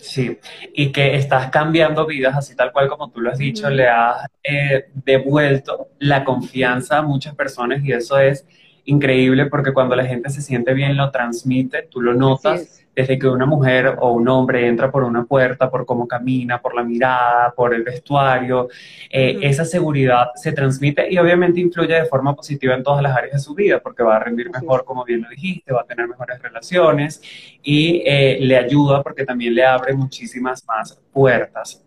[0.00, 0.38] Sí,
[0.74, 4.26] y que estás cambiando vidas, así tal cual como tú lo has dicho, le has
[4.42, 8.46] eh, devuelto la confianza a muchas personas y eso es
[8.88, 13.28] increíble porque cuando la gente se siente bien lo transmite, tú lo notas desde que
[13.28, 17.52] una mujer o un hombre entra por una puerta, por cómo camina, por la mirada,
[17.54, 18.68] por el vestuario,
[19.08, 23.34] eh, esa seguridad se transmite y obviamente influye de forma positiva en todas las áreas
[23.34, 26.08] de su vida porque va a rendir mejor, como bien lo dijiste, va a tener
[26.08, 27.22] mejores relaciones
[27.62, 31.84] y eh, le ayuda porque también le abre muchísimas más puertas.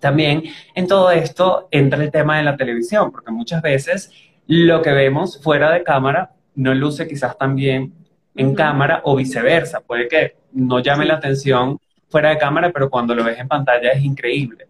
[0.00, 4.10] También en todo esto entra el tema de la televisión, porque muchas veces
[4.46, 7.92] lo que vemos fuera de cámara no luce quizás tan bien
[8.34, 9.80] en cámara o viceversa.
[9.80, 13.90] Puede que no llame la atención fuera de cámara, pero cuando lo ves en pantalla
[13.92, 14.66] es increíble.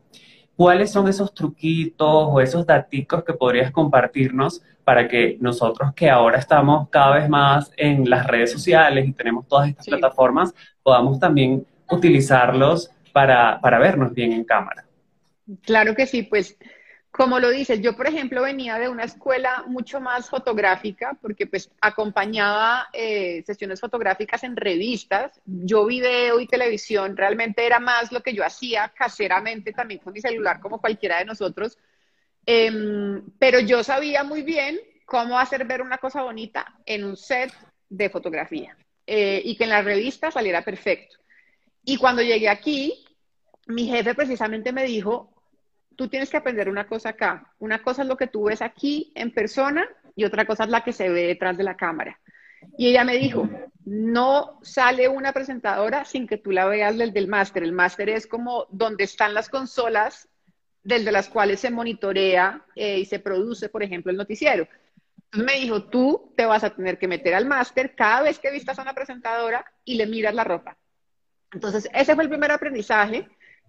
[0.55, 6.39] ¿Cuáles son esos truquitos o esos daticos que podrías compartirnos para que nosotros que ahora
[6.39, 11.67] estamos cada vez más en las redes sociales y tenemos todas estas plataformas, podamos también
[11.91, 14.85] utilizarlos para, para vernos bien en cámara?
[15.63, 16.57] Claro que sí, pues
[17.17, 21.71] como lo dices, yo por ejemplo venía de una escuela mucho más fotográfica porque pues
[21.81, 28.35] acompañaba eh, sesiones fotográficas en revistas, yo video y televisión, realmente era más lo que
[28.35, 31.79] yo hacía caseramente también con mi celular como cualquiera de nosotros,
[32.45, 37.51] em, pero yo sabía muy bien cómo hacer ver una cosa bonita en un set
[37.89, 38.77] de fotografía
[39.07, 41.17] eh, y que en la revista saliera perfecto.
[41.83, 43.07] Y cuando llegué aquí,
[43.69, 45.33] mi jefe precisamente me dijo,
[45.97, 47.53] tú tienes que aprender una cosa acá.
[47.59, 50.85] Una cosa es lo que tú ves aquí en persona y otra cosa es la
[50.85, 52.21] que se ve detrás de la cámara.
[52.79, 53.49] Y ella me dijo,
[53.85, 57.63] no sale una presentadora sin que tú la veas desde el máster.
[57.63, 60.29] El máster es como donde están las consolas
[60.83, 64.69] desde las cuales se monitorea eh, y se produce, por ejemplo, el noticiero.
[65.25, 68.53] Entonces me dijo, tú te vas a tener que meter al máster cada vez que
[68.53, 70.77] vistas a una presentadora y le miras la ropa.
[71.53, 73.29] Entonces, ese fue el primer aprendizaje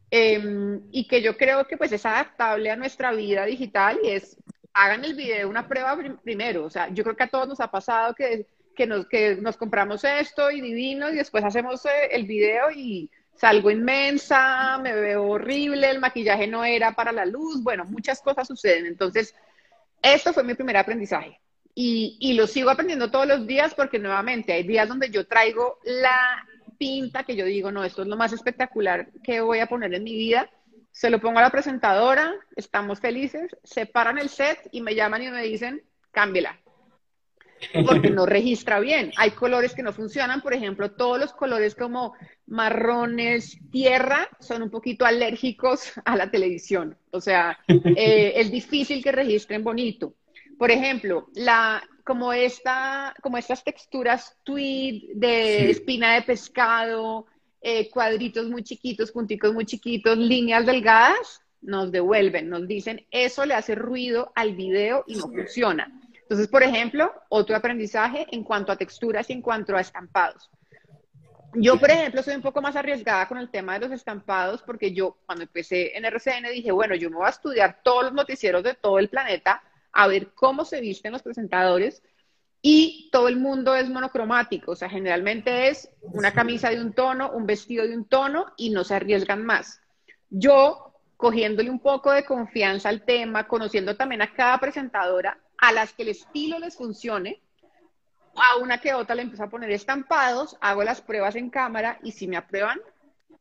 [0.10, 4.38] Em, y que yo creo que pues es adaptable a nuestra vida digital y es,
[4.74, 7.70] hagan el video una prueba primero, o sea, yo creo que a todos nos ha
[7.70, 12.26] pasado que, que, nos, que nos compramos esto y divino y después hacemos eh, el
[12.26, 17.84] video y salgo inmensa, me veo horrible, el maquillaje no era para la luz, bueno,
[17.84, 19.36] muchas cosas suceden, entonces,
[20.02, 21.40] esto fue mi primer aprendizaje.
[21.76, 25.78] Y, y lo sigo aprendiendo todos los días porque nuevamente hay días donde yo traigo
[25.84, 26.44] la
[26.78, 30.04] pinta que yo digo, no, esto es lo más espectacular que voy a poner en
[30.04, 30.50] mi vida.
[30.92, 35.24] Se lo pongo a la presentadora, estamos felices, se paran el set y me llaman
[35.24, 36.60] y me dicen, cámbiela.
[37.86, 39.12] Porque no registra bien.
[39.18, 42.14] Hay colores que no funcionan, por ejemplo, todos los colores como
[42.48, 46.98] marrones, tierra, son un poquito alérgicos a la televisión.
[47.12, 50.16] O sea, eh, es difícil que registren bonito.
[50.58, 57.26] Por ejemplo, la, como, esta, como estas texturas tweed de espina de pescado,
[57.62, 63.56] eh, cuadritos muy chiquitos, punticos muy chiquitos, líneas delgadas, nos devuelven, nos dicen, eso le
[63.56, 65.92] hace ruido al video y no funciona.
[66.14, 70.50] Entonces, por ejemplo, otro aprendizaje en cuanto a texturas y en cuanto a estampados.
[71.56, 74.94] Yo, por ejemplo, soy un poco más arriesgada con el tema de los estampados porque
[74.94, 78.64] yo cuando empecé en RCN dije, bueno, yo me voy a estudiar todos los noticieros
[78.64, 79.62] de todo el planeta
[79.98, 82.04] a ver cómo se visten los presentadores
[82.62, 87.32] y todo el mundo es monocromático, o sea, generalmente es una camisa de un tono,
[87.32, 89.82] un vestido de un tono y no se arriesgan más.
[90.30, 95.94] Yo, cogiéndole un poco de confianza al tema, conociendo también a cada presentadora, a las
[95.94, 97.42] que el estilo les funcione,
[98.36, 102.12] a una que otra le empiezo a poner estampados, hago las pruebas en cámara y
[102.12, 102.80] si me aprueban,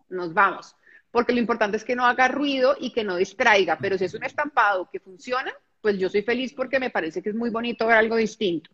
[0.09, 0.75] nos vamos.
[1.11, 4.15] Porque lo importante es que no haga ruido y que no distraiga, pero si es
[4.15, 5.53] un estampado que funciona,
[5.87, 8.69] pues yo soy feliz porque me parece que es muy bonito ver algo distinto.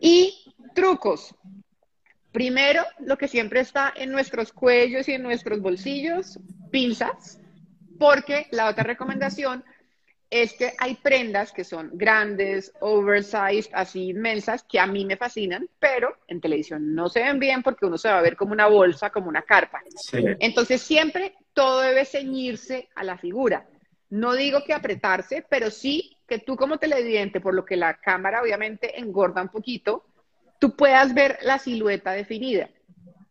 [0.00, 1.32] Y trucos.
[2.32, 6.40] Primero, lo que siempre está en nuestros cuellos y en nuestros bolsillos,
[6.72, 7.38] pinzas,
[7.96, 9.62] porque la otra recomendación
[10.28, 15.68] es que hay prendas que son grandes, oversized, así inmensas, que a mí me fascinan,
[15.78, 18.66] pero en televisión no se ven bien porque uno se va a ver como una
[18.66, 19.80] bolsa, como una carpa.
[20.40, 23.64] Entonces siempre todo debe ceñirse a la figura.
[24.08, 28.42] No digo que apretarse, pero sí que tú como televidente, por lo que la cámara
[28.42, 30.04] obviamente engorda un poquito,
[30.58, 32.68] tú puedas ver la silueta definida.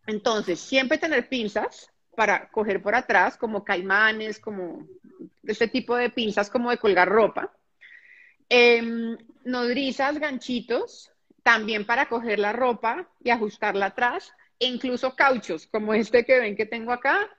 [0.08, 4.88] Entonces, siempre tener pinzas para coger por atrás, como caimanes, como
[5.43, 7.51] este tipo de pinzas como de colgar ropa.
[8.47, 11.12] Em, nodrizas, ganchitos,
[11.43, 16.55] también para coger la ropa y ajustarla atrás, e incluso cauchos, como este que ven
[16.55, 17.29] que tengo acá.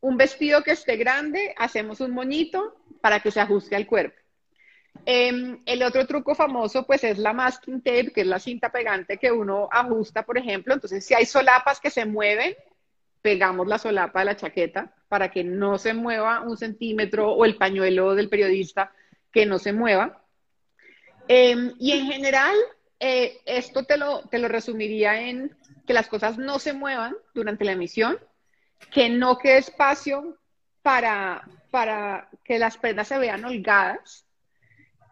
[0.00, 4.21] Un vestido que esté grande, hacemos un moñito para que se ajuste al cuerpo.
[5.04, 9.18] Em, el otro truco famoso, pues, es la masking tape, que es la cinta pegante
[9.18, 10.74] que uno ajusta, por ejemplo.
[10.74, 12.54] Entonces, si hay solapas que se mueven,
[13.20, 17.56] pegamos la solapa de la chaqueta para que no se mueva un centímetro o el
[17.56, 18.92] pañuelo del periodista
[19.32, 20.22] que no se mueva.
[21.28, 22.54] Em, y en general,
[23.00, 27.64] eh, esto te lo, te lo resumiría en que las cosas no se muevan durante
[27.64, 28.18] la emisión,
[28.92, 30.38] que no quede espacio
[30.82, 34.26] para, para que las prendas se vean holgadas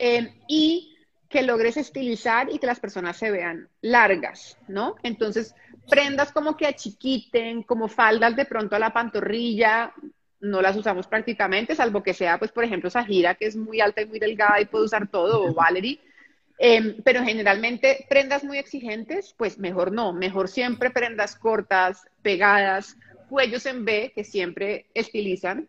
[0.03, 0.97] em, y
[1.29, 4.97] que logres estilizar y que las personas se vean largas, ¿no?
[5.03, 5.55] Entonces,
[5.89, 9.93] prendas como que achiquiten, como faldas de pronto a la pantorrilla,
[10.41, 14.01] no las usamos prácticamente, salvo que sea, pues, por ejemplo, Sahira, que es muy alta
[14.01, 16.01] y muy delgada y puede usar todo, o Valerie.
[16.59, 22.97] Em, pero generalmente prendas muy exigentes, pues mejor no, mejor siempre prendas cortas, pegadas,
[23.29, 25.69] cuellos en B, que siempre estilizan.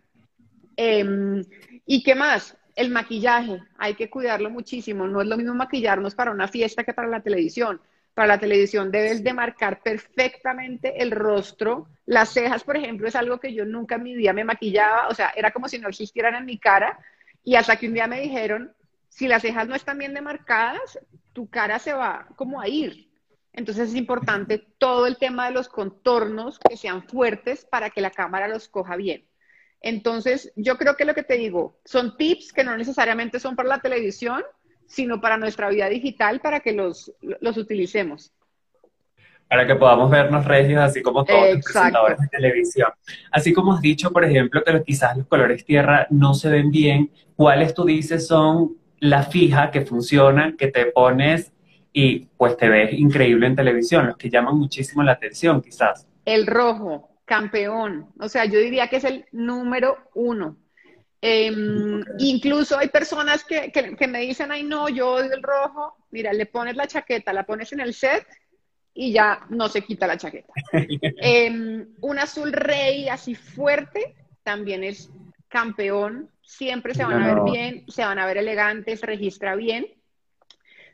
[0.77, 1.43] Em,
[1.85, 2.57] ¿Y qué más?
[2.75, 6.93] El maquillaje, hay que cuidarlo muchísimo, no es lo mismo maquillarnos para una fiesta que
[6.93, 7.81] para la televisión
[8.13, 11.87] para la televisión debes de marcar perfectamente el rostro.
[12.05, 15.13] Las cejas, por ejemplo, es algo que yo nunca en mi vida me maquillaba, o
[15.13, 16.99] sea, era como si no existieran en mi cara.
[17.43, 18.73] Y hasta que un día me dijeron,
[19.07, 20.99] si las cejas no están bien demarcadas,
[21.33, 23.09] tu cara se va como a ir.
[23.53, 28.11] Entonces es importante todo el tema de los contornos que sean fuertes para que la
[28.11, 29.25] cámara los coja bien.
[29.81, 33.69] Entonces, yo creo que lo que te digo son tips que no necesariamente son para
[33.69, 34.43] la televisión,
[34.85, 38.31] sino para nuestra vida digital, para que los, los utilicemos.
[39.47, 42.89] Para que podamos vernos regios, así como todos los presentadores de televisión.
[43.31, 47.11] Así como has dicho, por ejemplo, que quizás los colores tierra no se ven bien,
[47.35, 51.51] ¿cuáles tú dices son la fija que funciona, que te pones
[51.91, 56.07] y pues te ves increíble en televisión, los que llaman muchísimo la atención quizás?
[56.23, 58.11] El rojo, campeón.
[58.19, 60.57] O sea, yo diría que es el número uno.
[61.21, 63.71] Em, incluso hay personas que,
[64.09, 67.71] me dicen, ay no, yo odio el rojo, mira, le pones la chaqueta, la pones
[67.71, 68.27] en el set
[68.93, 70.51] y ya no se quita la chaqueta.
[71.21, 74.13] Em, un azul rey así fuerte
[74.43, 75.09] también es
[75.47, 79.87] campeón, siempre se van a ver bien, se van a ver elegantes, se registra bien.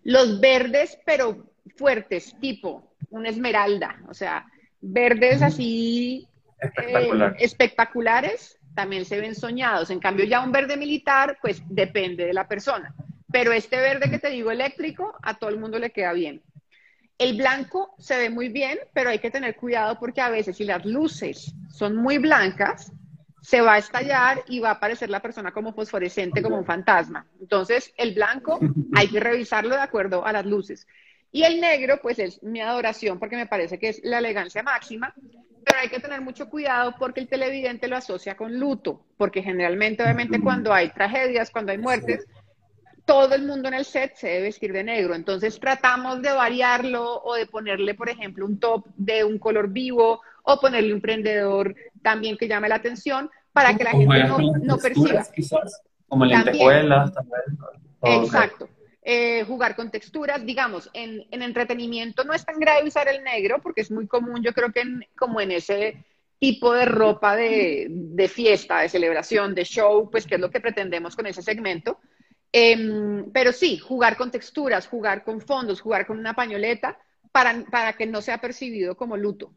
[0.04, 4.45] Los verdes, pero fuertes, tipo una esmeralda, o sea,
[4.82, 6.28] verdes así
[6.62, 9.90] eh, espectaculares también se ven soñados.
[9.90, 12.94] En cambio, ya un verde militar, pues depende de la persona.
[13.32, 16.42] Pero este verde que te digo eléctrico, a todo el mundo le queda bien.
[17.18, 20.63] El blanco se ve muy bien, pero hay que tener cuidado porque a veces si
[20.63, 22.92] las luces son muy blancas,
[23.42, 27.26] se va a estallar y va a aparecer la persona como fosforescente, como un fantasma.
[27.40, 28.60] Entonces, el blanco
[28.96, 30.86] hay que revisarlo de acuerdo a las luces.
[31.32, 35.13] Y el negro, pues es mi adoración porque me parece que es la elegancia máxima
[35.68, 40.02] pero hay que tener mucho cuidado porque el televidente lo asocia con luto, porque generalmente,
[40.02, 42.26] obviamente, cuando hay tragedias, cuando hay muertes,
[43.04, 45.13] todo el mundo en el set se debe vestir de negro.
[45.13, 50.22] Entonces tratamos de variarlo o de ponerle, por ejemplo, un top de un color vivo
[50.44, 54.78] o ponerle un prendedor también que llame la atención para que la gente no, no
[54.78, 55.26] perciba.
[55.36, 58.24] Quizás, como lentejuelas también.
[58.24, 58.70] Exacto.
[59.10, 60.46] Eh, jugar con texturas.
[60.46, 64.52] Digamos, en, entretenimiento no es tan grave usar el negro porque es muy común, yo
[64.52, 64.84] creo que
[65.17, 66.04] como en ese
[66.38, 71.15] tipo de ropa de, fiesta, de celebración, de show, pues que es lo que pretendemos
[71.15, 72.02] con ese segmento.
[72.52, 77.00] Em, pero sí, jugar con texturas, jugar con fondos, jugar con una pañoleta
[77.32, 79.54] para, para que no sea percibido como luto.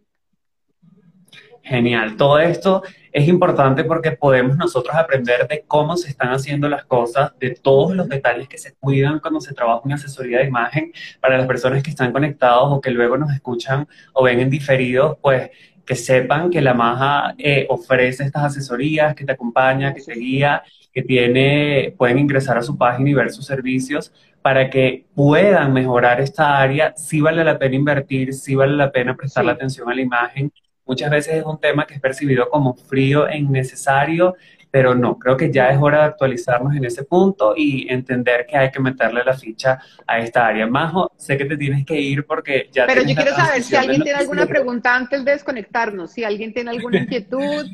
[1.63, 2.17] Genial.
[2.17, 7.33] Todo esto es importante porque podemos nosotros aprender de cómo se están haciendo las cosas,
[7.39, 11.37] de todos los detalles que se cuidan cuando se trabaja una asesoría de imagen para
[11.37, 15.51] las personas que están conectados o que luego nos escuchan o ven en diferidos, pues
[15.85, 20.63] que sepan que la Maja eh, ofrece estas asesorías, que te acompaña, que te guía,
[20.93, 26.21] que tiene, pueden ingresar a su página y ver sus servicios para que puedan mejorar
[26.21, 29.95] esta área, sí vale la pena invertir, sí vale la pena prestar la atención a
[29.95, 30.53] la imagen.
[30.91, 34.35] Muchas veces es un tema que es percibido como frío e innecesario,
[34.73, 38.57] pero no, creo que ya es hora de actualizarnos en ese punto y entender que
[38.57, 40.67] hay que meterle la ficha a esta área.
[40.67, 42.89] Majo, sé que te tienes que ir porque ya...
[42.89, 46.71] Pero yo quiero saber si alguien tiene alguna pregunta antes de desconectarnos, si alguien tiene
[46.71, 47.67] alguna inquietud.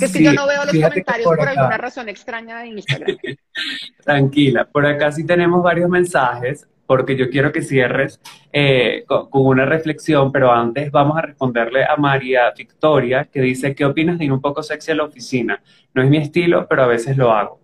[0.00, 3.18] Que si yo no veo los comentarios por, alguna razón extraña de Instagram.
[4.04, 8.20] Tranquila, por acá sí tenemos varios mensajes porque yo quiero que cierres
[8.52, 13.84] eh, con, una reflexión, pero antes vamos a responderle a María Victoria, que dice, ¿qué
[13.84, 15.62] opinas de ir un poco sexy a la oficina?
[15.94, 17.60] No es mi estilo, pero a veces lo hago.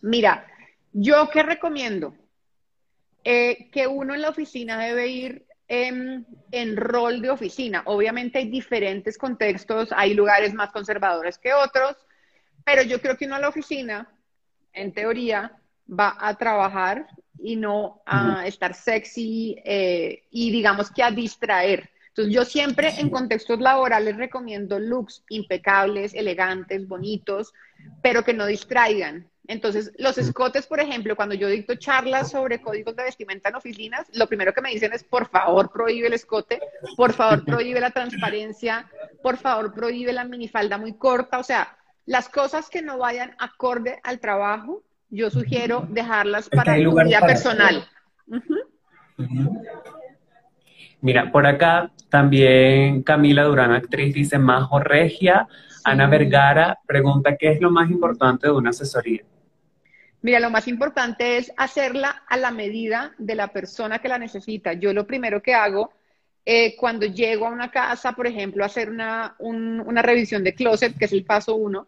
[0.00, 0.46] Mira,
[0.92, 2.14] yo qué recomiendo?
[3.24, 7.82] Eh, que uno en la oficina debe ir en, en, rol de oficina.
[7.84, 11.96] Obviamente hay diferentes contextos, hay lugares más conservadores que otros,
[12.64, 14.08] pero yo creo que uno en la oficina,
[14.72, 17.06] en teoría, va a trabajar
[17.42, 21.90] y no a estar sexy eh, y digamos que a distraer.
[22.08, 27.52] Entonces yo siempre en contextos laborales recomiendo looks impecables, elegantes, bonitos,
[28.02, 29.28] pero que no distraigan.
[29.48, 34.06] Entonces, los escotes, por ejemplo, cuando yo dicto charlas sobre códigos de vestimenta en oficinas,
[34.12, 36.60] lo primero que me dicen es, por favor, prohíbe el escote,
[36.96, 38.90] por favor, prohíbe la transparencia,
[39.22, 41.38] por favor, prohíbe la minifalda muy corta.
[41.38, 46.94] O sea, las cosas que no vayan acorde al trabajo, yo sugiero dejarlas para tu
[47.02, 47.86] vida personal.
[51.00, 55.46] Mira, por acá también Camila Durán, actriz, dice Majo Regia.
[55.84, 59.22] Ana Vergara pregunta, ¿qué es lo más importante de una asesoría?
[60.20, 64.72] Mira, lo más importante es hacerla a la medida de la persona que la necesita.
[64.72, 65.92] Yo lo primero que hago
[66.44, 70.98] eh, cuando llego a una casa, por ejemplo, a hacer una, una revisión de closet,
[70.98, 71.86] que es el paso uno,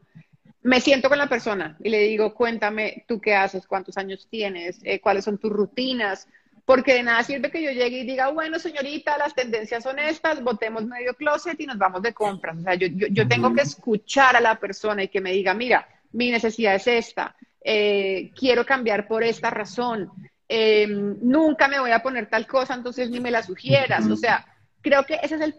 [0.63, 4.79] me siento con la persona y le digo, cuéntame tú qué haces, cuántos años tienes,
[4.83, 6.29] eh, cuáles son tus rutinas,
[6.65, 10.43] porque de nada sirve que yo llegue y diga, bueno, señorita, las tendencias son estas,
[10.43, 12.59] botemos medio closet y nos vamos de compras.
[12.59, 15.89] O sea, yo, yo, tengo que escuchar a la persona y que me diga, mira,
[16.13, 17.35] mi necesidad es esta,
[17.65, 20.11] eh, quiero cambiar por esta razón,
[20.49, 24.07] eh, nunca me voy a poner tal cosa, entonces ni me la sugieras.
[24.09, 24.47] O sea,
[24.83, 25.55] creo que ese es el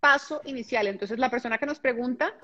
[0.00, 0.86] paso inicial.
[0.86, 2.34] Entonces, la persona que nos pregunta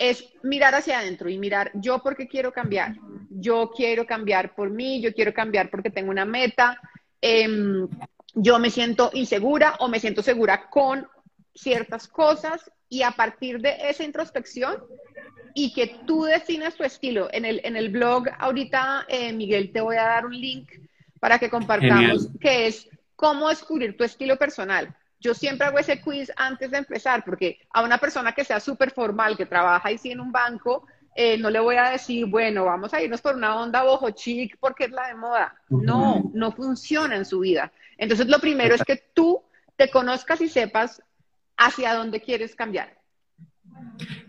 [0.00, 2.94] es mirar hacia adentro y mirar yo porque quiero cambiar.
[3.28, 6.80] Yo quiero cambiar por mí, yo quiero cambiar porque tengo una meta.
[7.20, 7.86] Em,
[8.34, 11.06] yo me siento insegura o me siento segura con
[11.54, 14.82] ciertas cosas y a partir de esa introspección
[15.54, 17.28] y que tú definas tu estilo.
[17.30, 20.70] En el, en el blog ahorita, eh, Miguel, te voy a dar un link
[21.20, 24.96] para que compartamos, que es cómo descubrir tu estilo personal.
[25.20, 28.90] Yo siempre hago ese quiz antes de empezar, porque a una persona que sea súper
[28.90, 32.64] formal, que trabaja ahí sí en un banco, eh, no le voy a decir, bueno,
[32.64, 35.54] vamos a irnos por una onda bojo chic porque es la de moda.
[35.68, 37.70] No, no funciona en su vida.
[37.98, 39.42] Entonces, lo primero es que tú
[39.76, 41.02] te conozcas y sepas
[41.56, 42.98] hacia dónde quieres cambiar.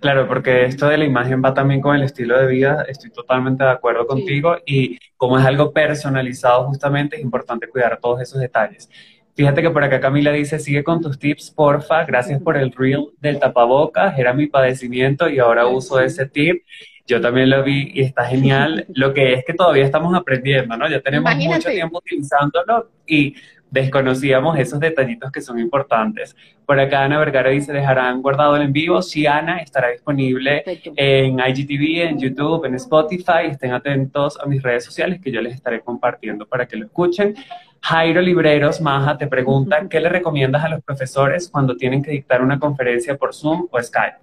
[0.01, 3.63] Claro, porque esto de la imagen va también con el estilo de vida, estoy totalmente
[3.63, 8.89] de acuerdo contigo y como es algo personalizado justamente es importante cuidar todos esos detalles.
[9.35, 13.07] Fíjate que por acá Camila dice, sigue con tus tips, porfa, gracias por el reel
[13.19, 16.63] del tapabocas, era mi padecimiento y ahora uso ese tip.
[17.07, 18.85] Yo también lo vi y está genial.
[18.93, 20.87] Lo que es que todavía estamos aprendiendo, ¿no?
[20.89, 23.35] Ya tenemos mucho tiempo utilizándolo y
[23.71, 26.35] desconocíamos esos detallitos que son importantes.
[26.65, 29.01] Por acá Ana Vergara dice, dejarán guardado el en vivo.
[29.01, 30.63] Sí, Ana, estará disponible
[30.95, 33.47] en IGTV, en YouTube, en Spotify.
[33.49, 37.33] Estén atentos a mis redes sociales que yo les estaré compartiendo para que lo escuchen.
[37.81, 42.43] Jairo Libreros Maja te pregunta, ¿qué le recomiendas a los profesores cuando tienen que dictar
[42.43, 44.17] una conferencia por Zoom o Skype?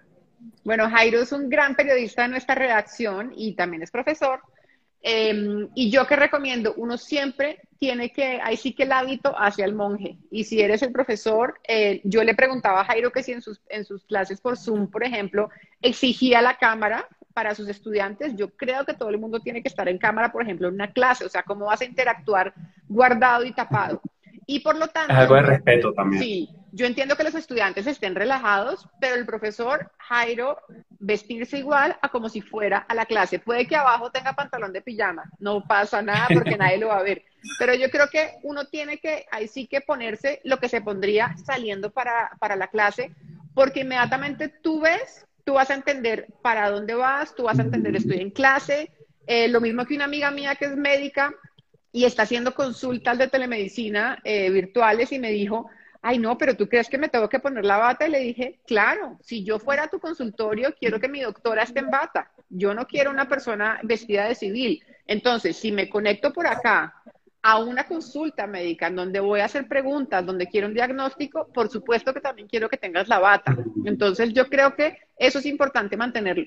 [0.63, 4.41] Bueno, Jairo es un gran periodista de nuestra redacción y también es profesor.
[5.03, 9.65] Em, y yo que recomiendo, uno siempre tiene que, ahí sí que el hábito hacia
[9.65, 10.19] el monje.
[10.31, 13.61] Y si eres el profesor, eh, yo le preguntaba a Jairo que si en sus,
[13.69, 18.85] en sus clases por Zoom, por ejemplo, exigía la cámara para sus estudiantes, yo creo
[18.85, 21.29] que todo el mundo tiene que estar en cámara, por ejemplo, en una clase, o
[21.29, 22.53] sea, cómo vas a interactuar
[22.89, 24.03] guardado y tapado.
[24.45, 25.13] Y por lo tanto...
[25.13, 26.23] Es algo de respeto también.
[26.23, 30.59] Sí, yo entiendo que los estudiantes estén relajados, pero el profesor Jairo
[30.91, 33.39] vestirse igual a como si fuera a la clase.
[33.39, 37.03] Puede que abajo tenga pantalón de pijama, no pasa nada porque nadie lo va a
[37.03, 37.23] ver.
[37.59, 41.37] Pero yo creo que uno tiene que, ahí sí que ponerse lo que se pondría
[41.45, 43.15] saliendo para, para la clase,
[43.55, 47.97] porque inmediatamente tú ves tú vas a entender para dónde vas, tú vas a entender,
[47.97, 48.91] estoy en clase,
[49.27, 51.35] eh, lo mismo que una amiga mía que es médica
[51.91, 55.71] y está haciendo consultas de telemedicina eh, virtuales y me dijo,
[56.09, 58.61] ay no, pero tú crees que me tengo que poner la bata y le dije,
[58.67, 62.73] claro, si yo fuera a tu consultorio, quiero que mi doctora esté en bata, yo
[62.73, 64.83] no quiero una persona vestida de civil.
[65.07, 66.95] Entonces, si me conecto por acá
[67.43, 71.69] a una consulta médica, en donde voy a hacer preguntas, donde quiero un diagnóstico, por
[71.69, 73.55] supuesto que también quiero que tengas la bata.
[73.85, 76.47] Entonces yo creo que eso es importante mantenerlo.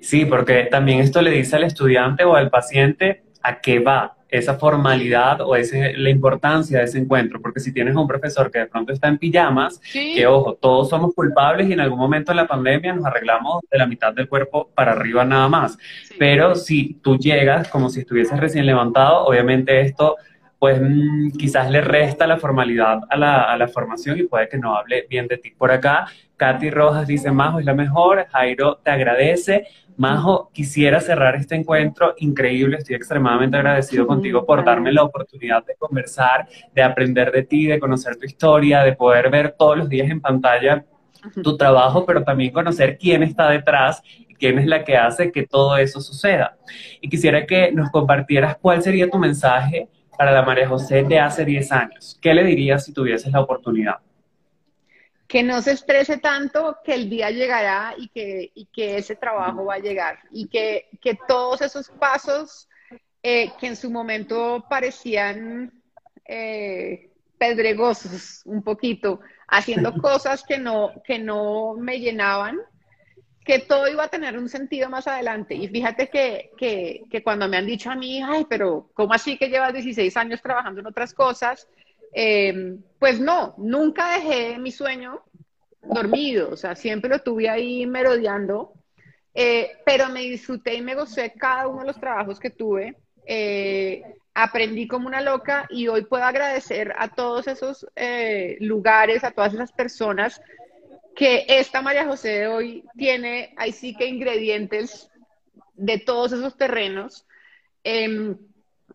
[0.00, 4.54] Sí, porque también esto le dice al estudiante o al paciente a qué va esa
[4.54, 8.66] formalidad o ese, la importancia de ese encuentro, porque si tienes un profesor que de
[8.66, 12.46] pronto está en pijamas, que ojo, todos somos culpables y en algún momento en la
[12.46, 15.76] pandemia nos arreglamos de la mitad del cuerpo para arriba nada más,
[16.18, 20.16] pero si tú llegas como si estuvieses recién levantado, obviamente esto
[20.58, 24.58] pues mm, quizás le resta la formalidad a la, a la, formación y puede que
[24.58, 25.50] no hable bien de ti.
[25.50, 26.06] Por acá,
[26.36, 29.66] Katy Rojas dice, Majo es la mejor, Jairo te agradece.
[29.96, 35.74] Majo, quisiera cerrar este encuentro increíble, estoy extremadamente agradecido contigo por darme la oportunidad de
[35.76, 40.10] conversar, de aprender de ti, de conocer tu historia, de poder ver todos los días
[40.10, 40.84] en pantalla
[41.42, 44.02] tu trabajo, pero también conocer quién está detrás
[44.42, 46.56] quién es la que hace que todo eso suceda.
[47.00, 49.88] Y quisiera que nos compartieras cuál sería tu mensaje
[50.18, 52.18] para la María José de hace 10 años?
[52.20, 53.98] ¿Qué le dirías si tuvieses la oportunidad?
[55.32, 59.76] Que no se estrese tanto, que el día llegará y que, que ese trabajo va
[59.76, 60.18] a llegar.
[60.30, 60.90] Y que,
[61.26, 62.68] todos esos pasos
[63.22, 65.72] eh, que en su momento parecían
[66.26, 72.58] eh, pedregosos un poquito, haciendo cosas que no, que no me llenaban,
[73.42, 75.54] que todo iba a tener un sentido más adelante.
[75.54, 79.38] Y fíjate que, que, que, cuando me han dicho a mí, ay, pero ¿cómo así
[79.38, 81.66] que llevas 16 años trabajando en otras cosas?
[82.12, 85.22] Eh, pues no, nunca dejé mi sueño
[85.82, 88.74] dormido, o sea, siempre lo tuve ahí merodeando,
[89.34, 92.96] eh, pero me disfruté y me gocé cada uno de los trabajos que tuve.
[93.26, 94.02] Eh,
[94.34, 97.86] aprendí como una loca y hoy puedo agradecer a todos esos
[98.60, 100.40] lugares, a todas esas personas
[101.14, 105.10] que esta María José de hoy tiene, ahí sí que ingredientes
[105.74, 107.26] de todos esos terrenos
[107.84, 108.38] em,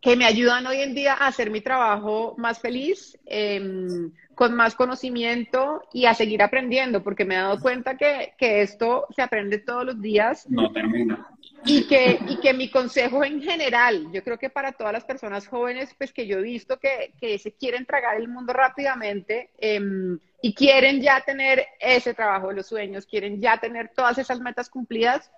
[0.01, 4.75] que me ayudan hoy en día a hacer mi trabajo más feliz, em, con más
[4.75, 9.57] conocimiento y a seguir aprendiendo, porque me he dado cuenta que, que esto se aprende
[9.59, 10.47] todos los días.
[10.49, 11.27] No termina.
[11.65, 15.47] Y que, y que mi consejo en general, yo creo que para todas las personas
[15.47, 20.19] jóvenes, pues que yo he visto que, que se quieren tragar el mundo rápidamente em,
[20.41, 24.69] y quieren ya tener ese trabajo de los sueños, quieren ya tener todas esas metas
[24.69, 25.31] cumplidas,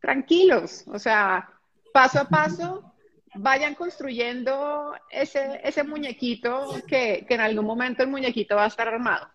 [0.00, 1.50] tranquilos, o sea,
[1.92, 2.93] paso a paso,
[3.34, 8.88] vayan construyendo ese, ese muñequito que, que en algún momento el muñequito va a estar
[8.88, 9.28] armado.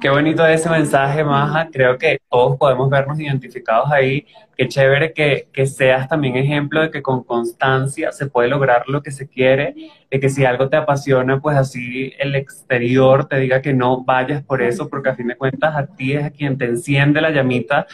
[0.00, 1.68] Qué bonito ese mensaje, Maja.
[1.72, 4.26] Creo que todos podemos vernos identificados ahí.
[4.56, 9.02] Qué chévere que, que, seas también ejemplo de que con constancia se puede lograr lo
[9.02, 9.74] que se quiere,
[10.08, 14.44] de que si algo te apasiona, pues así el exterior te diga que no vayas
[14.44, 17.30] por eso, porque a fin de cuentas a ti es a quien te enciende la
[17.30, 17.86] llamita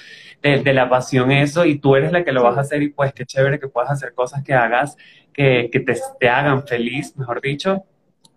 [0.42, 2.90] de, de la pasión eso y tú eres la que lo vas a hacer y
[2.90, 4.96] pues qué chévere que puedas hacer cosas que hagas,
[5.32, 7.84] que, que te, te hagan feliz, mejor dicho,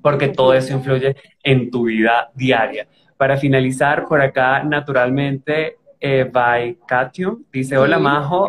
[0.02, 2.88] porque todo eso influye en tu vida diaria.
[3.18, 8.48] Para finalizar, por acá, naturalmente, eh, by Katium, dice, hola Majo,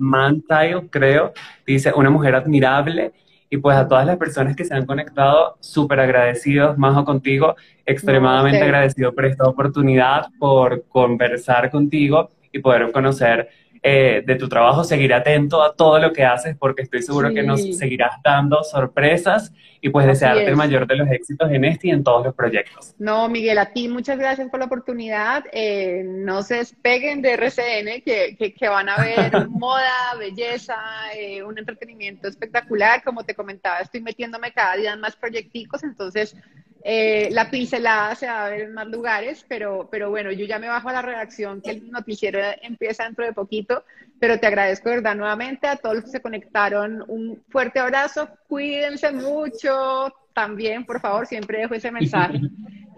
[0.00, 0.42] Man,
[0.90, 1.32] creo,
[1.66, 3.12] dice, una mujer admirable.
[3.50, 7.56] Y pues a todas las personas que se han conectado, súper agradecidos, Majo, contigo,
[7.86, 13.48] extremadamente agradecido por esta oportunidad, por conversar contigo y poder conocer
[13.82, 17.42] eh, de tu trabajo, seguiré atento a todo lo que haces porque estoy seguro que
[17.42, 21.90] nos seguirás dando sorpresas y pues desearte el mayor de los éxitos en este y
[21.90, 22.94] en todos los proyectos.
[22.98, 25.44] No, Miguel, a ti muchas gracias por la oportunidad.
[25.52, 30.76] Eh, no se despeguen de RCN, que, que, van a ver moda, belleza,
[31.16, 33.02] eh, un entretenimiento espectacular.
[33.04, 36.36] Como te comentaba, estoy metiéndome cada día en más proyecticos, entonces
[36.84, 40.58] eh, la pincelada se va a ver en más lugares, pero, pero bueno, yo ya
[40.58, 43.84] me bajo a la redacción que el noticiero empieza dentro de poquito,
[44.20, 45.16] pero te agradezco, ¿verdad?
[45.16, 51.26] Nuevamente a todos los que se conectaron, un fuerte abrazo, cuídense mucho también, por favor,
[51.26, 52.40] siempre dejo ese mensaje.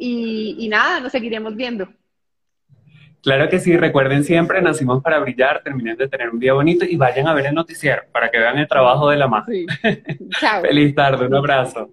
[0.02, 1.86] Y, y nada, nos seguiremos viendo.
[3.22, 6.96] Claro que sí, recuerden siempre, nacimos para brillar, terminen de tener un día bonito y
[6.96, 9.66] vayan a ver el noticiero para que vean el trabajo de la madre.
[10.40, 10.62] Chao.
[10.62, 11.90] Feliz tarde, un abrazo.